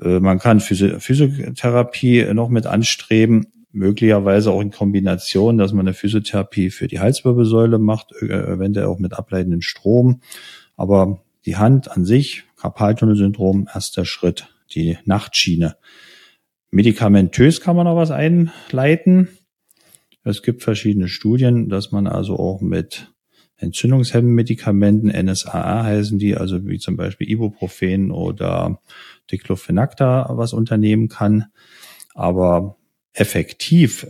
Äh, 0.02 0.20
man 0.20 0.40
kann 0.40 0.60
Physiotherapie 0.60 2.34
noch 2.34 2.50
mit 2.50 2.66
anstreben, 2.66 3.48
möglicherweise 3.72 4.52
auch 4.52 4.62
in 4.62 4.72
Kombination, 4.72 5.58
dass 5.58 5.72
man 5.72 5.88
eine 5.88 5.94
Physiotherapie 5.94 6.70
für 6.72 6.88
die 6.88 7.00
Halswirbelsäule 7.00 7.80
macht, 7.80 8.12
äh, 8.22 8.26
eventuell 8.26 8.88
auch 8.88 9.00
mit 9.00 9.14
ableitenden 9.14 9.62
Strom. 9.62 10.22
Aber 10.76 11.22
die 11.46 11.58
Hand 11.58 11.90
an 11.92 12.06
sich, 12.06 12.44
Karpaltunnelsyndrom, 12.62 13.68
erster 13.74 14.06
Schritt, 14.06 14.54
die 14.74 14.98
Nachtschiene. 15.06 15.78
Medikamentös 16.70 17.60
kann 17.60 17.76
man 17.76 17.86
noch 17.86 17.96
was 17.96 18.12
einleiten. 18.12 19.30
Es 20.24 20.44
gibt 20.44 20.62
verschiedene 20.62 21.08
Studien, 21.08 21.70
dass 21.70 21.92
man 21.92 22.06
also 22.06 22.38
auch 22.38 22.62
mit 22.62 23.12
entzündungshemmenden 23.58 24.36
Medikamenten, 24.36 25.08
NSAA 25.08 25.84
heißen 25.84 26.20
die, 26.20 26.38
also 26.38 26.68
wie 26.68 26.78
zum 26.78 26.98
Beispiel 26.98 27.30
Ibuprofen 27.30 28.12
oder 28.12 28.80
Diclofenac 29.32 29.98
da 29.98 30.28
was 30.30 30.54
unternehmen 30.54 31.10
kann. 31.10 31.46
Aber 32.14 32.78
effektiv 33.14 34.08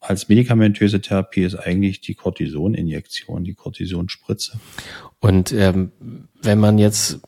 als 0.00 0.30
medikamentöse 0.30 1.02
Therapie 1.02 1.42
ist 1.42 1.56
eigentlich 1.56 2.00
die 2.00 2.14
Cortisoninjektion, 2.14 3.44
die 3.44 3.54
Cortisonspritze. 3.54 4.58
Und 5.20 5.52
ähm, 5.52 5.92
wenn 6.40 6.58
man 6.58 6.78
jetzt 6.78 7.20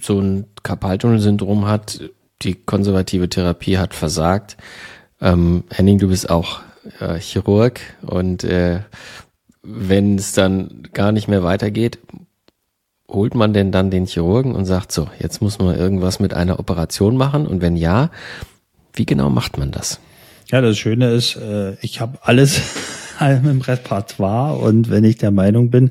so 0.00 0.20
ein 0.20 0.46
Karpaltunnelsyndrom 0.62 1.66
hat, 1.66 2.00
die 2.42 2.54
konservative 2.54 3.28
Therapie 3.28 3.78
hat 3.78 3.94
versagt. 3.94 4.56
Ähm, 5.20 5.64
Henning, 5.70 5.98
du 5.98 6.08
bist 6.08 6.30
auch 6.30 6.60
äh, 7.00 7.18
Chirurg 7.18 7.80
und 8.02 8.44
äh, 8.44 8.80
wenn 9.62 10.16
es 10.16 10.32
dann 10.32 10.84
gar 10.92 11.12
nicht 11.12 11.28
mehr 11.28 11.42
weitergeht, 11.42 11.98
holt 13.10 13.34
man 13.34 13.52
denn 13.52 13.72
dann 13.72 13.90
den 13.90 14.06
Chirurgen 14.06 14.54
und 14.54 14.66
sagt 14.66 14.92
so, 14.92 15.08
jetzt 15.18 15.40
muss 15.42 15.58
man 15.58 15.76
irgendwas 15.76 16.20
mit 16.20 16.34
einer 16.34 16.58
Operation 16.58 17.16
machen 17.16 17.46
und 17.46 17.60
wenn 17.60 17.76
ja, 17.76 18.10
wie 18.92 19.06
genau 19.06 19.30
macht 19.30 19.58
man 19.58 19.70
das? 19.70 20.00
Ja, 20.46 20.60
das 20.60 20.78
Schöne 20.78 21.12
ist, 21.12 21.36
äh, 21.36 21.76
ich 21.80 22.00
habe 22.00 22.18
alles 22.22 22.60
im 23.20 23.60
Repertoire 23.60 24.56
und 24.58 24.90
wenn 24.90 25.04
ich 25.04 25.16
der 25.16 25.30
Meinung 25.30 25.70
bin 25.70 25.90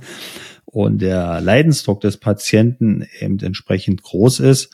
und 0.69 1.01
der 1.01 1.39
Leidensdruck 1.39 2.01
des 2.01 2.17
Patienten 2.17 3.07
eben 3.19 3.39
entsprechend 3.39 4.03
groß 4.03 4.41
ist, 4.41 4.69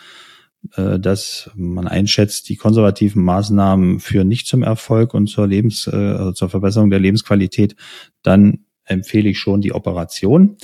äh, 0.76 1.00
dass 1.00 1.52
man 1.56 1.88
einschätzt, 1.88 2.50
die 2.50 2.56
konservativen 2.56 3.24
Maßnahmen 3.24 4.00
führen 4.00 4.28
nicht 4.28 4.48
zum 4.48 4.64
Erfolg 4.64 5.14
und 5.14 5.28
zur 5.28 5.48
Lebens, 5.48 5.88
äh, 5.88 5.96
also 5.96 6.32
zur 6.32 6.50
Verbesserung 6.50 6.90
der 6.90 7.00
Lebensqualität, 7.00 7.76
dann 8.24 8.66
empfehle 8.86 9.30
ich 9.30 9.40
schon 9.40 9.62
die 9.62 9.74
Operation. 9.74 10.58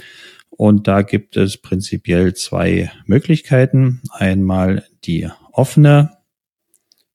Und 0.50 0.88
da 0.88 1.03
gibt 1.03 1.38
es 1.38 1.57
prinzipiell 1.57 2.33
zwei 2.33 2.91
Möglichkeiten. 3.05 4.01
Einmal 4.12 4.83
die 5.05 5.29
offene 5.51 6.17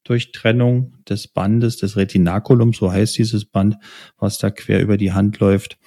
Durchtrennung 0.05 0.95
des 1.09 1.27
Bandes, 1.29 1.79
des 1.79 1.97
Retinaculums, 1.97 2.77
so 2.77 2.93
heißt 2.93 3.19
dieses 3.19 3.45
Band, 3.45 3.77
was 4.19 4.39
da 4.39 4.51
quer 4.51 4.81
über 4.81 4.97
die 4.97 5.13
Hand 5.13 5.41
läuft, 5.41 5.79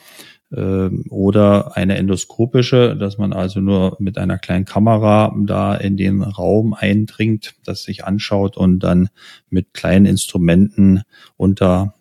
oder 0.49 1.75
eine 1.75 1.97
endoskopische, 1.97 2.95
dass 2.95 3.17
man 3.17 3.33
also 3.33 3.59
nur 3.59 3.97
mit 3.99 4.17
einer 4.17 4.37
kleinen 4.37 4.63
Kamera 4.63 5.35
da 5.45 5.75
in 5.75 5.97
den 5.97 6.21
Raum 6.21 6.73
eindringt, 6.73 7.55
das 7.65 7.83
sich 7.83 8.05
anschaut 8.05 8.55
und 8.55 8.79
dann 8.79 9.09
mit 9.49 9.73
kleinen 9.73 10.05
Instrumenten 10.05 11.01
unter 11.35 11.95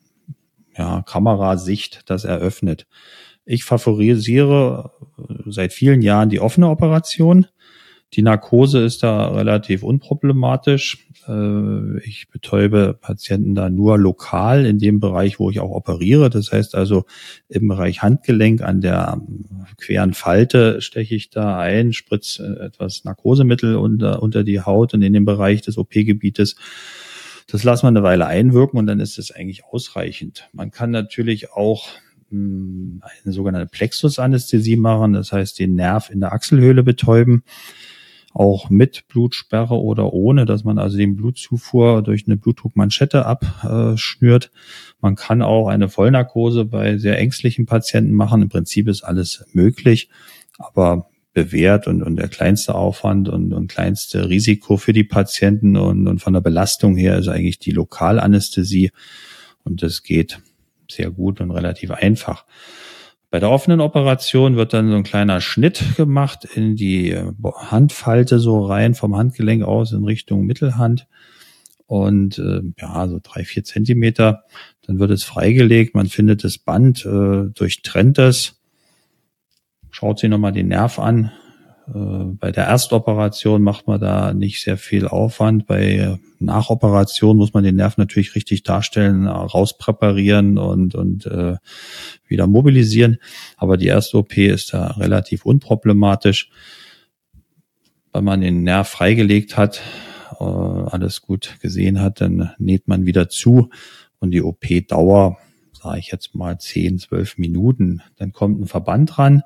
ja, 0.77 1.03
Kamerasicht 1.03 2.03
das 2.07 2.25
eröffnet. 2.25 2.87
Ich 3.45 3.65
favorisiere 3.65 4.93
seit 5.47 5.73
vielen 5.73 6.03
Jahren 6.03 6.31
die 6.31 6.41
offene 6.41 6.69
Operation. 6.69 7.47
Die 8.17 8.23
Narkose 8.23 8.83
ist 8.83 9.03
da 9.03 9.29
relativ 9.29 9.83
unproblematisch. 9.83 11.07
Äh, 11.29 11.99
ich 12.01 12.29
betäube 12.31 12.97
Patienten 12.99 13.55
da 13.55 13.69
nur 13.69 13.99
lokal 13.99 14.65
in 14.65 14.79
dem 14.79 15.01
Bereich, 15.01 15.39
wo 15.39 15.51
ich 15.51 15.61
auch 15.61 15.71
operiere. 15.71 16.31
Das 16.31 16.51
heißt 16.51 16.75
also 16.75 17.05
im 17.51 17.69
Bereich 17.69 18.03
Handgelenk 18.03 18.63
an 18.63 18.81
der 18.81 19.21
queren 19.77 20.15
Falte 20.15 20.81
steche 20.81 21.15
ich 21.15 21.29
da 21.29 21.59
ein, 21.59 21.93
spritze 21.93 22.59
etwas 22.59 23.05
Narkosemittel 23.05 23.77
unter, 23.77 24.23
unter 24.23 24.45
die 24.45 24.63
Haut 24.63 24.95
und 24.95 25.03
in 25.03 25.13
den 25.13 25.27
Bereich 25.27 25.61
des 25.61 25.77
OP-Gebietes. 25.77 26.57
Das 27.49 27.65
lassen 27.65 27.85
wir 27.85 27.89
eine 27.89 28.03
Weile 28.03 28.27
einwirken 28.27 28.79
und 28.79 28.87
dann 28.87 28.99
ist 28.99 29.19
es 29.19 29.31
eigentlich 29.31 29.65
ausreichend. 29.67 30.49
Man 30.55 30.71
kann 30.71 30.91
natürlich 30.91 31.53
auch 31.53 31.89
hm, 32.31 33.03
eine 33.25 33.33
sogenannte 33.35 33.69
Plexusanästhesie 33.69 34.77
machen, 34.77 35.13
das 35.13 35.33
heißt 35.33 35.59
den 35.59 35.75
Nerv 35.75 36.09
in 36.09 36.21
der 36.21 36.33
Achselhöhle 36.33 36.83
betäuben 36.83 37.43
auch 38.37 38.69
mit 38.69 39.09
Blutsperre 39.09 39.81
oder 39.81 40.13
ohne, 40.13 40.45
dass 40.45 40.63
man 40.63 40.79
also 40.79 40.99
den 40.99 41.17
Blutzufuhr 41.17 42.03
durch 42.03 42.27
eine 42.27 42.37
Blutdruckmanschette 42.37 43.25
abschnürt. 43.25 44.51
Man 45.01 45.17
kann 45.17 45.41
auch 45.41 45.69
eine 45.69 45.89
Vollnarkose 45.89 46.67
bei 46.67 46.99
sehr 46.99 47.19
ängstlichen 47.19 47.65
Patienten 47.65 48.13
machen. 48.13 48.43
Im 48.43 48.51
Prinzip 48.51 48.89
ist 48.89 49.05
alles 49.05 49.47
möglich, 49.55 50.11
aber 50.59 51.09
bewährt 51.33 51.87
und, 51.87 52.03
und 52.03 52.17
der 52.17 52.29
kleinste 52.29 52.75
Aufwand 52.75 53.31
und, 53.31 53.55
und 53.55 53.69
kleinste 53.69 54.29
Risiko 54.29 54.77
für 54.77 54.93
die 54.93 55.05
Patienten 55.05 55.77
und, 55.79 56.07
und 56.07 56.19
von 56.19 56.35
der 56.35 56.43
Belastung 56.43 56.95
her 56.95 57.19
ist 57.19 57.29
eigentlich 57.29 57.59
die 57.59 57.71
Lokalanästhesie 57.71 58.91
und 59.65 59.83
das 59.83 60.03
geht 60.03 60.41
sehr 60.91 61.11
gut 61.11 61.41
und 61.41 61.53
relativ 61.53 61.91
einfach. 61.91 62.45
Bei 63.37 63.41
der 63.41 63.51
offenen 63.51 63.83
Operation 63.83 64.57
wird 64.57 64.73
dann 64.73 64.89
so 64.89 64.97
ein 64.97 65.03
kleiner 65.03 65.43
Schnitt 65.43 65.95
gemacht 65.99 66.47
in 66.55 66.75
die 66.75 67.11
äh, 67.11 67.31
Handfalte 67.55 68.39
so 68.39 68.65
rein 68.65 68.95
vom 68.95 69.15
Handgelenk 69.15 69.63
aus 69.63 69.93
in 69.93 70.05
Richtung 70.05 70.47
Mittelhand 70.47 71.07
und 71.85 72.39
äh, 72.39 72.63
ja 72.81 73.07
so 73.07 73.21
drei 73.23 73.45
vier 73.45 73.63
Zentimeter. 73.63 74.45
Dann 74.87 74.99
wird 74.99 75.11
es 75.11 75.23
freigelegt. 75.23 75.95
Man 75.95 76.07
findet 76.07 76.45
das 76.45 76.57
Band, 76.57 77.05
äh, 77.05 77.51
durchtrennt 77.53 78.19
es, 78.19 78.59
schaut 79.91 80.19
sich 80.19 80.31
nochmal 80.31 80.53
den 80.53 80.69
Nerv 80.69 80.99
an, 80.99 81.31
bei 81.89 82.51
der 82.51 82.65
Erstoperation 82.65 83.63
macht 83.63 83.87
man 83.87 84.01
da 84.01 84.35
nicht 84.35 84.61
sehr 84.61 84.77
viel 84.77 85.07
Aufwand. 85.07 85.67
Bei 85.67 86.19
Nachoperation 86.41 87.37
muss 87.37 87.55
man 87.55 87.63
den 87.63 87.77
Nerv 87.77 87.97
natürlich 87.97 88.35
richtig 88.35 88.65
darstellen, 88.65 89.29
rauspräparieren 89.29 90.59
und, 90.59 90.97
und 90.97 91.27
äh, 91.27 91.57
wieder 92.27 92.49
mobilisieren. 92.49 93.19
Aber 93.57 93.77
die 93.77 93.87
erste 93.87 94.19
OP 94.19 94.37
ist 94.37 94.75
da 94.75 94.89
relativ 94.93 95.47
unproblematisch. 95.47 96.51
Wenn 98.13 98.25
man 98.25 98.41
den 98.41 98.65
Nerv 98.65 98.89
freigelegt 98.89 99.57
hat 99.57 99.81
äh, 100.41 100.45
alles 100.45 101.23
gut 101.23 101.57
gesehen 101.61 102.01
hat, 102.01 102.21
dann 102.21 102.51
näht 102.59 102.89
man 102.89 103.07
wieder 103.07 103.29
zu 103.29 103.71
und 104.19 104.33
die 104.33 104.43
OP-Dauer, 104.43 105.39
sage 105.73 105.99
ich 106.01 106.11
jetzt 106.11 106.35
mal 106.35 106.59
10, 106.59 106.99
12 106.99 107.39
Minuten. 107.39 108.03
Dann 108.17 108.33
kommt 108.33 108.61
ein 108.61 108.67
Verband 108.67 109.19
ran 109.19 109.45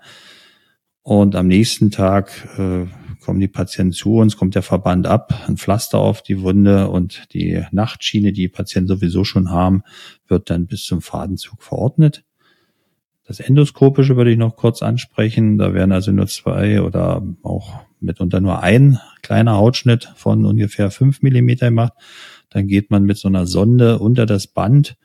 und 1.10 1.34
am 1.34 1.48
nächsten 1.48 1.90
Tag 1.90 2.30
äh, 2.56 2.86
kommen 3.18 3.40
die 3.40 3.48
Patienten 3.48 3.92
zu 3.92 4.18
uns, 4.18 4.36
kommt 4.36 4.54
der 4.54 4.62
Verband 4.62 5.08
ab, 5.08 5.34
ein 5.48 5.56
Pflaster 5.56 5.98
auf 5.98 6.22
die 6.22 6.40
Wunde 6.40 6.88
und 6.88 7.34
die 7.34 7.64
Nachtschiene, 7.72 8.32
die, 8.32 8.42
die 8.42 8.48
Patienten 8.48 8.86
sowieso 8.86 9.24
schon 9.24 9.50
haben, 9.50 9.82
wird 10.28 10.50
dann 10.50 10.68
bis 10.68 10.84
zum 10.84 11.02
Fadenzug 11.02 11.64
verordnet. 11.64 12.22
Das 13.24 13.40
Endoskopische 13.40 14.16
würde 14.16 14.30
ich 14.30 14.38
noch 14.38 14.54
kurz 14.54 14.82
ansprechen. 14.82 15.58
Da 15.58 15.74
werden 15.74 15.90
also 15.90 16.12
nur 16.12 16.28
zwei 16.28 16.80
oder 16.80 17.26
auch 17.42 17.80
mitunter 17.98 18.40
nur 18.40 18.62
ein 18.62 19.00
kleiner 19.20 19.56
Hautschnitt 19.56 20.12
von 20.14 20.44
ungefähr 20.44 20.92
fünf 20.92 21.22
Millimeter 21.22 21.70
gemacht. 21.70 21.94
Dann 22.50 22.68
geht 22.68 22.92
man 22.92 23.02
mit 23.02 23.16
so 23.18 23.26
einer 23.26 23.48
Sonde 23.48 23.98
unter 23.98 24.26
das 24.26 24.46
Band 24.46 24.96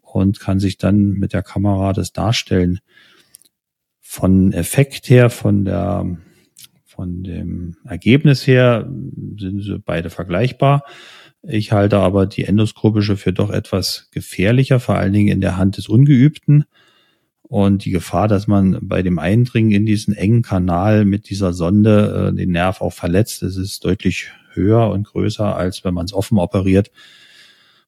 und 0.00 0.40
kann 0.40 0.58
sich 0.58 0.78
dann 0.78 1.12
mit 1.12 1.32
der 1.32 1.44
Kamera 1.44 1.92
das 1.92 2.12
darstellen. 2.12 2.80
Von 4.14 4.52
Effekt 4.52 5.08
her, 5.08 5.30
von 5.30 5.64
der, 5.64 6.18
von 6.84 7.22
dem 7.22 7.76
Ergebnis 7.86 8.46
her 8.46 8.86
sind 9.38 9.62
sie 9.62 9.78
beide 9.78 10.10
vergleichbar. 10.10 10.84
Ich 11.42 11.72
halte 11.72 11.96
aber 11.96 12.26
die 12.26 12.44
endoskopische 12.44 13.16
für 13.16 13.32
doch 13.32 13.48
etwas 13.48 14.10
gefährlicher, 14.12 14.80
vor 14.80 14.96
allen 14.96 15.14
Dingen 15.14 15.32
in 15.32 15.40
der 15.40 15.56
Hand 15.56 15.78
des 15.78 15.88
Ungeübten. 15.88 16.66
Und 17.40 17.86
die 17.86 17.90
Gefahr, 17.90 18.28
dass 18.28 18.46
man 18.46 18.80
bei 18.82 19.00
dem 19.00 19.18
Eindringen 19.18 19.72
in 19.72 19.86
diesen 19.86 20.14
engen 20.14 20.42
Kanal 20.42 21.06
mit 21.06 21.30
dieser 21.30 21.54
Sonde 21.54 22.32
äh, 22.32 22.36
den 22.36 22.50
Nerv 22.50 22.82
auch 22.82 22.92
verletzt, 22.92 23.40
das 23.40 23.56
ist 23.56 23.82
deutlich 23.82 24.30
höher 24.52 24.90
und 24.90 25.04
größer, 25.04 25.56
als 25.56 25.84
wenn 25.84 25.94
man 25.94 26.04
es 26.04 26.12
offen 26.12 26.36
operiert. 26.36 26.90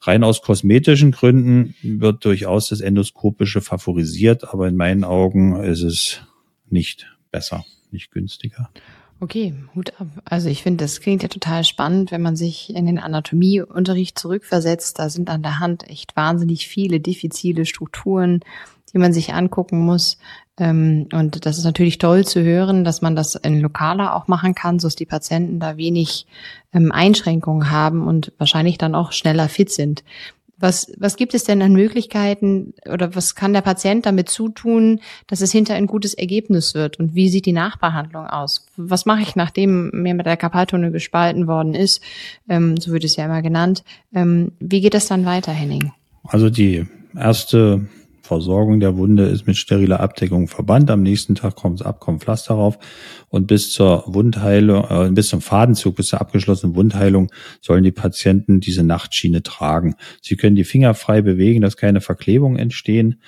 Rein 0.07 0.25
aus 0.25 0.43
kosmetischen 0.43 1.13
Gründen 1.13 1.75
wird 1.83 2.25
durchaus 2.25 2.69
das 2.69 2.81
Endoskopische 2.81 3.61
favorisiert, 3.61 4.53
aber 4.53 4.69
in 4.69 4.77
meinen 4.77 5.05
Augen 5.05 5.63
ist 5.63 5.83
es 5.83 6.21
nicht 6.69 7.07
besser, 7.31 7.65
nicht 7.91 8.11
günstiger. 8.11 8.71
Okay, 9.21 9.55
Hut 9.75 9.99
ab. 9.99 10.09
Also 10.25 10.49
ich 10.49 10.63
finde, 10.63 10.85
das 10.85 11.01
klingt 11.01 11.23
ja 11.23 11.29
total 11.29 11.65
spannend, 11.65 12.11
wenn 12.11 12.21
man 12.21 12.37
sich 12.37 12.75
in 12.75 12.85
den 12.85 12.99
Anatomieunterricht 12.99 14.19
zurückversetzt. 14.19 14.99
Da 14.99 15.09
sind 15.09 15.31
an 15.31 15.43
der 15.43 15.61
Hand 15.61 15.89
echt 15.89 16.17
wahnsinnig 16.17 16.69
viele 16.69 17.01
diffizile 17.01 17.65
Strukturen, 17.65 18.41
die 18.95 18.99
man 18.99 19.13
sich 19.13 19.35
angucken 19.35 19.81
muss. 19.81 20.19
Ähm, 20.59 21.09
und 21.13 21.45
das 21.47 21.59
ist 21.59 21.65
natürlich 21.65 21.99
toll 21.99 22.25
zu 22.25 22.43
hören, 22.43 22.85
dass 22.85 23.03
man 23.03 23.17
das 23.17 23.35
in 23.35 23.61
lokaler 23.61 24.15
auch 24.15 24.29
machen 24.29 24.55
kann, 24.55 24.79
so 24.79 24.87
dass 24.87 24.97
die 24.97 25.07
Patienten 25.07 25.59
da 25.59 25.77
wenig 25.77 26.27
ähm, 26.73 26.93
Einschränkungen 26.93 27.71
haben 27.71 28.07
und 28.07 28.33
wahrscheinlich 28.39 28.79
dann 28.79 28.95
auch 28.95 29.13
schneller 29.13 29.49
fit 29.49 29.71
sind. 29.71 30.05
Was, 30.57 30.93
was 30.99 31.17
gibt 31.17 31.35
es 31.35 31.43
denn 31.43 31.61
an 31.63 31.73
Möglichkeiten 31.73 32.75
oder 32.89 33.17
was 33.17 33.35
kann 33.35 33.53
der 33.53 33.61
Patient 33.61 34.07
damit 34.07 34.29
zutun, 34.29 35.01
dass 35.27 35.41
es 35.41 35.51
hinter 35.51 35.75
ein 35.75 35.89
gutes 35.89 36.15
Ergebnis 36.15 36.75
wird? 36.75 37.01
Und 37.01 37.17
wie 37.17 37.29
sieht 37.29 37.47
die 37.47 37.53
Nachbehandlung 37.53 38.29
aus? 38.29 38.65
Was 38.77 39.05
mache 39.05 39.23
ich, 39.23 39.35
nachdem 39.35 39.91
mir 39.91 40.15
mit 40.15 40.27
der 40.27 40.37
Kapaltunnel 40.37 40.93
gespalten 40.93 41.49
worden 41.49 41.75
ist? 41.75 42.01
Ähm, 42.49 42.77
so 42.77 42.93
wird 42.93 43.03
es 43.03 43.17
ja 43.17 43.25
immer 43.25 43.43
genannt. 43.43 43.83
Ähm, 44.15 44.53
wie 44.61 44.81
geht 44.81 44.95
es 44.95 45.07
dann 45.07 45.27
weiter, 45.27 45.51
Henning? 45.51 45.93
Also 46.23 46.49
die 46.49 46.87
erste 47.17 47.89
Versorgung 48.25 48.81
der 48.81 48.97
Wunde 48.97 49.27
ist 49.27 49.47
mit 49.47 49.57
steriler 49.57 50.01
Abdeckung 50.01 50.49
verbannt. 50.49 50.91
Am 50.91 51.03
nächsten 51.03 51.35
Tag 51.35 51.57
kommt 51.57 51.81
es 51.81 51.87
ab, 51.87 52.01
kommt 52.01 52.23
Pflaster 52.23 52.55
rauf. 52.55 52.79
Und 53.29 53.47
bis 53.47 53.71
zur 53.71 54.05
Wundheilung, 54.07 54.85
äh, 54.89 55.11
bis 55.11 55.29
zum 55.29 55.43
Fadenzug, 55.43 55.97
bis 55.97 56.09
zur 56.09 56.23
abgeschlossenen 56.23 56.75
Wundheilung 56.75 57.31
sollen 57.61 57.85
die 57.85 57.93
Patienten 57.93 58.61
diese 58.61 58.83
Nachtschiene 58.83 59.43
tragen. 59.43 59.95
Sie 60.23 60.37
können 60.37 60.57
die 60.57 60.65
Finger 60.65 60.95
frei 60.95 61.21
bewegen, 61.21 61.61
dass 61.61 61.77
keine 61.77 62.01
Verklebungen 62.01 62.59
entstehen. 62.59 63.21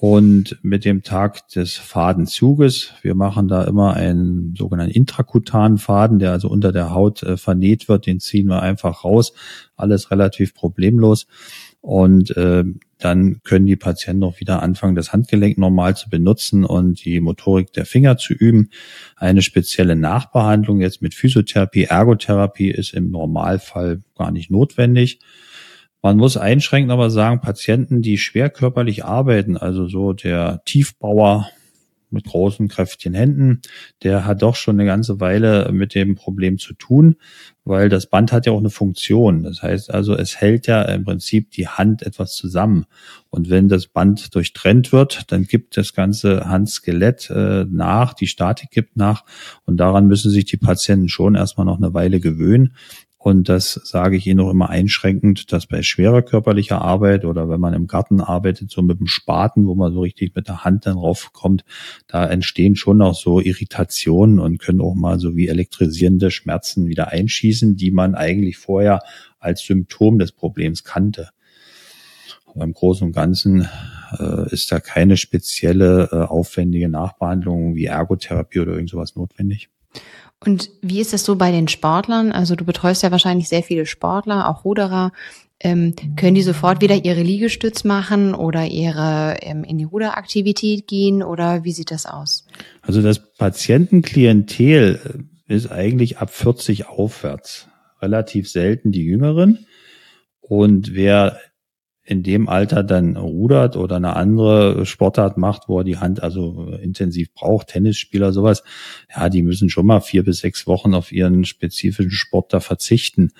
Und 0.00 0.56
mit 0.62 0.84
dem 0.84 1.02
Tag 1.02 1.48
des 1.48 1.74
Fadenzuges, 1.74 2.92
wir 3.02 3.16
machen 3.16 3.48
da 3.48 3.64
immer 3.64 3.94
einen 3.94 4.54
sogenannten 4.56 4.94
intrakutanen 4.94 5.76
Faden, 5.76 6.20
der 6.20 6.30
also 6.30 6.48
unter 6.48 6.70
der 6.70 6.94
Haut 6.94 7.24
äh, 7.24 7.36
vernäht 7.36 7.88
wird, 7.88 8.06
den 8.06 8.20
ziehen 8.20 8.46
wir 8.46 8.62
einfach 8.62 9.02
raus. 9.02 9.32
Alles 9.74 10.12
relativ 10.12 10.54
problemlos. 10.54 11.26
Und 11.80 12.36
äh, 12.36 12.64
dann 12.98 13.40
können 13.44 13.66
die 13.66 13.76
Patienten 13.76 14.24
auch 14.24 14.40
wieder 14.40 14.62
anfangen, 14.62 14.96
das 14.96 15.12
Handgelenk 15.12 15.58
normal 15.58 15.96
zu 15.96 16.10
benutzen 16.10 16.64
und 16.64 17.04
die 17.04 17.20
Motorik 17.20 17.72
der 17.72 17.86
Finger 17.86 18.16
zu 18.16 18.34
üben. 18.34 18.70
Eine 19.16 19.42
spezielle 19.42 19.94
Nachbehandlung 19.94 20.80
jetzt 20.80 21.02
mit 21.02 21.14
Physiotherapie, 21.14 21.84
Ergotherapie 21.84 22.70
ist 22.70 22.94
im 22.94 23.10
Normalfall 23.10 24.02
gar 24.16 24.32
nicht 24.32 24.50
notwendig. 24.50 25.20
Man 26.02 26.16
muss 26.16 26.36
einschränkend 26.36 26.92
aber 26.92 27.10
sagen, 27.10 27.40
Patienten, 27.40 28.02
die 28.02 28.18
schwer 28.18 28.50
körperlich 28.50 29.04
arbeiten, 29.04 29.56
also 29.56 29.88
so 29.88 30.12
der 30.12 30.62
Tiefbauer, 30.64 31.48
mit 32.10 32.24
großen, 32.24 32.68
kräftigen 32.68 33.14
Händen, 33.14 33.60
der 34.02 34.24
hat 34.24 34.42
doch 34.42 34.56
schon 34.56 34.76
eine 34.76 34.86
ganze 34.86 35.20
Weile 35.20 35.70
mit 35.72 35.94
dem 35.94 36.14
Problem 36.14 36.58
zu 36.58 36.74
tun, 36.74 37.16
weil 37.64 37.88
das 37.88 38.06
Band 38.06 38.32
hat 38.32 38.46
ja 38.46 38.52
auch 38.52 38.58
eine 38.58 38.70
Funktion. 38.70 39.42
Das 39.42 39.62
heißt 39.62 39.92
also, 39.92 40.14
es 40.14 40.40
hält 40.40 40.66
ja 40.66 40.82
im 40.82 41.04
Prinzip 41.04 41.50
die 41.50 41.68
Hand 41.68 42.02
etwas 42.02 42.34
zusammen. 42.34 42.86
Und 43.30 43.50
wenn 43.50 43.68
das 43.68 43.86
Band 43.86 44.34
durchtrennt 44.34 44.92
wird, 44.92 45.30
dann 45.30 45.44
gibt 45.44 45.76
das 45.76 45.92
ganze 45.92 46.48
Handskelett 46.48 47.28
äh, 47.30 47.66
nach, 47.68 48.14
die 48.14 48.26
Statik 48.26 48.70
gibt 48.70 48.96
nach. 48.96 49.24
Und 49.64 49.76
daran 49.76 50.06
müssen 50.06 50.30
sich 50.30 50.46
die 50.46 50.56
Patienten 50.56 51.08
schon 51.08 51.34
erstmal 51.34 51.66
noch 51.66 51.76
eine 51.76 51.92
Weile 51.92 52.20
gewöhnen. 52.20 52.74
Und 53.20 53.48
das 53.48 53.72
sage 53.72 54.16
ich 54.16 54.28
Ihnen 54.28 54.38
auch 54.38 54.50
immer 54.50 54.70
einschränkend, 54.70 55.52
dass 55.52 55.66
bei 55.66 55.82
schwerer 55.82 56.22
körperlicher 56.22 56.80
Arbeit 56.80 57.24
oder 57.24 57.48
wenn 57.48 57.60
man 57.60 57.74
im 57.74 57.88
Garten 57.88 58.20
arbeitet, 58.20 58.70
so 58.70 58.80
mit 58.80 59.00
dem 59.00 59.08
Spaten, 59.08 59.66
wo 59.66 59.74
man 59.74 59.92
so 59.92 60.02
richtig 60.02 60.36
mit 60.36 60.46
der 60.46 60.64
Hand 60.64 60.86
dann 60.86 60.96
raufkommt, 60.96 61.64
da 62.06 62.24
entstehen 62.24 62.76
schon 62.76 63.02
auch 63.02 63.16
so 63.16 63.40
Irritationen 63.40 64.38
und 64.38 64.58
können 64.58 64.80
auch 64.80 64.94
mal 64.94 65.18
so 65.18 65.34
wie 65.34 65.48
elektrisierende 65.48 66.30
Schmerzen 66.30 66.86
wieder 66.86 67.08
einschießen, 67.08 67.74
die 67.76 67.90
man 67.90 68.14
eigentlich 68.14 68.56
vorher 68.56 69.00
als 69.40 69.62
Symptom 69.62 70.20
des 70.20 70.30
Problems 70.30 70.84
kannte. 70.84 71.30
Aber 72.46 72.62
im 72.62 72.72
Großen 72.72 73.04
und 73.04 73.12
Ganzen 73.14 73.68
äh, 74.16 74.52
ist 74.52 74.70
da 74.70 74.78
keine 74.78 75.16
spezielle 75.16 76.08
äh, 76.12 76.16
aufwendige 76.16 76.88
Nachbehandlung 76.88 77.74
wie 77.74 77.86
Ergotherapie 77.86 78.60
oder 78.60 78.74
irgend 78.74 78.90
sowas 78.90 79.16
notwendig. 79.16 79.70
Und 80.44 80.70
wie 80.82 81.00
ist 81.00 81.12
das 81.12 81.24
so 81.24 81.36
bei 81.36 81.50
den 81.50 81.68
Sportlern? 81.68 82.32
Also 82.32 82.54
du 82.54 82.64
betreust 82.64 83.02
ja 83.02 83.10
wahrscheinlich 83.10 83.48
sehr 83.48 83.62
viele 83.62 83.86
Sportler, 83.86 84.48
auch 84.48 84.64
Ruderer. 84.64 85.12
Ähm, 85.60 85.94
können 86.16 86.36
die 86.36 86.42
sofort 86.42 86.80
wieder 86.80 87.04
ihre 87.04 87.22
Liegestütz 87.22 87.82
machen 87.82 88.32
oder 88.34 88.64
ihre 88.66 89.38
ähm, 89.40 89.64
in 89.64 89.76
die 89.76 89.84
Ruderaktivität 89.84 90.86
gehen 90.86 91.24
oder 91.24 91.64
wie 91.64 91.72
sieht 91.72 91.90
das 91.90 92.06
aus? 92.06 92.46
Also 92.80 93.02
das 93.02 93.32
Patientenklientel 93.32 95.24
ist 95.48 95.72
eigentlich 95.72 96.18
ab 96.18 96.30
40 96.30 96.86
aufwärts. 96.86 97.66
Relativ 98.00 98.48
selten 98.48 98.92
die 98.92 99.02
Jüngeren. 99.02 99.66
Und 100.40 100.94
wer 100.94 101.40
in 102.08 102.22
dem 102.22 102.48
Alter 102.48 102.82
dann 102.82 103.18
rudert 103.18 103.76
oder 103.76 103.96
eine 103.96 104.16
andere 104.16 104.86
Sportart 104.86 105.36
macht, 105.36 105.68
wo 105.68 105.80
er 105.80 105.84
die 105.84 105.98
Hand 105.98 106.22
also 106.22 106.72
intensiv 106.80 107.34
braucht, 107.34 107.66
Tennisspieler, 107.68 108.32
sowas, 108.32 108.62
ja, 109.14 109.28
die 109.28 109.42
müssen 109.42 109.68
schon 109.68 109.84
mal 109.84 110.00
vier 110.00 110.24
bis 110.24 110.38
sechs 110.38 110.66
Wochen 110.66 110.94
auf 110.94 111.12
ihren 111.12 111.44
spezifischen 111.44 112.10
Sport 112.10 112.54
da 112.54 112.60
verzichten. 112.60 113.32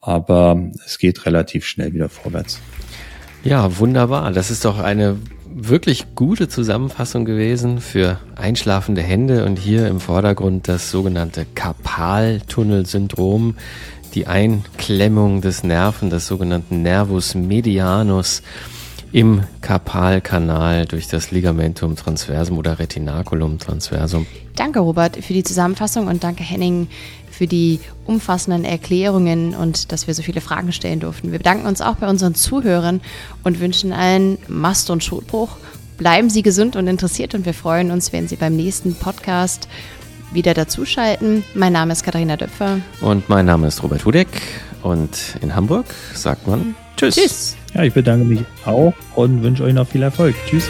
Aber 0.00 0.68
es 0.84 0.98
geht 0.98 1.26
relativ 1.26 1.64
schnell 1.64 1.92
wieder 1.92 2.08
vorwärts. 2.08 2.60
Ja, 3.44 3.78
wunderbar. 3.78 4.32
Das 4.32 4.50
ist 4.50 4.64
doch 4.64 4.80
eine 4.80 5.18
wirklich 5.58 6.16
gute 6.16 6.48
Zusammenfassung 6.48 7.24
gewesen 7.24 7.80
für 7.80 8.18
einschlafende 8.34 9.00
Hände 9.00 9.44
und 9.44 9.60
hier 9.60 9.86
im 9.86 10.00
Vordergrund 10.00 10.66
das 10.66 10.90
sogenannte 10.90 11.46
Karpaltunnelsyndrom 11.54 13.54
die 14.16 14.26
Einklemmung 14.26 15.42
des 15.42 15.62
Nerven, 15.62 16.08
des 16.08 16.26
sogenannten 16.26 16.80
Nervus 16.80 17.34
medianus 17.34 18.42
im 19.12 19.42
Karpalkanal 19.60 20.86
durch 20.86 21.06
das 21.06 21.30
Ligamentum 21.30 21.96
transversum 21.96 22.56
oder 22.56 22.78
Retinaculum 22.78 23.58
transversum. 23.58 24.26
Danke, 24.56 24.80
Robert, 24.80 25.22
für 25.22 25.34
die 25.34 25.44
Zusammenfassung 25.44 26.06
und 26.06 26.24
danke, 26.24 26.42
Henning, 26.42 26.88
für 27.30 27.46
die 27.46 27.78
umfassenden 28.06 28.64
Erklärungen 28.64 29.54
und 29.54 29.92
dass 29.92 30.06
wir 30.06 30.14
so 30.14 30.22
viele 30.22 30.40
Fragen 30.40 30.72
stellen 30.72 31.00
durften. 31.00 31.30
Wir 31.30 31.38
bedanken 31.38 31.66
uns 31.66 31.82
auch 31.82 31.96
bei 31.96 32.08
unseren 32.08 32.34
Zuhörern 32.34 33.02
und 33.44 33.60
wünschen 33.60 33.92
allen 33.92 34.38
Mast- 34.48 34.88
und 34.88 35.04
Schotbruch. 35.04 35.50
Bleiben 35.98 36.30
Sie 36.30 36.42
gesund 36.42 36.74
und 36.76 36.86
interessiert 36.86 37.34
und 37.34 37.44
wir 37.44 37.54
freuen 37.54 37.90
uns, 37.90 38.14
wenn 38.14 38.28
Sie 38.28 38.36
beim 38.36 38.56
nächsten 38.56 38.94
Podcast 38.94 39.68
wieder 40.32 40.54
dazuschalten. 40.54 41.44
Mein 41.54 41.72
Name 41.72 41.92
ist 41.92 42.04
Katharina 42.04 42.36
Döpfer. 42.36 42.80
Und 43.00 43.28
mein 43.28 43.46
Name 43.46 43.68
ist 43.68 43.82
Robert 43.82 44.04
Hudeck. 44.04 44.28
Und 44.82 45.36
in 45.40 45.54
Hamburg 45.54 45.86
sagt 46.14 46.46
man 46.46 46.74
Tschüss. 46.96 47.14
Tschüss. 47.14 47.56
Ja, 47.74 47.82
ich 47.82 47.92
bedanke 47.92 48.24
mich 48.24 48.40
auch 48.64 48.94
und 49.14 49.42
wünsche 49.42 49.64
euch 49.64 49.74
noch 49.74 49.86
viel 49.86 50.02
Erfolg. 50.02 50.34
Tschüss. 50.48 50.68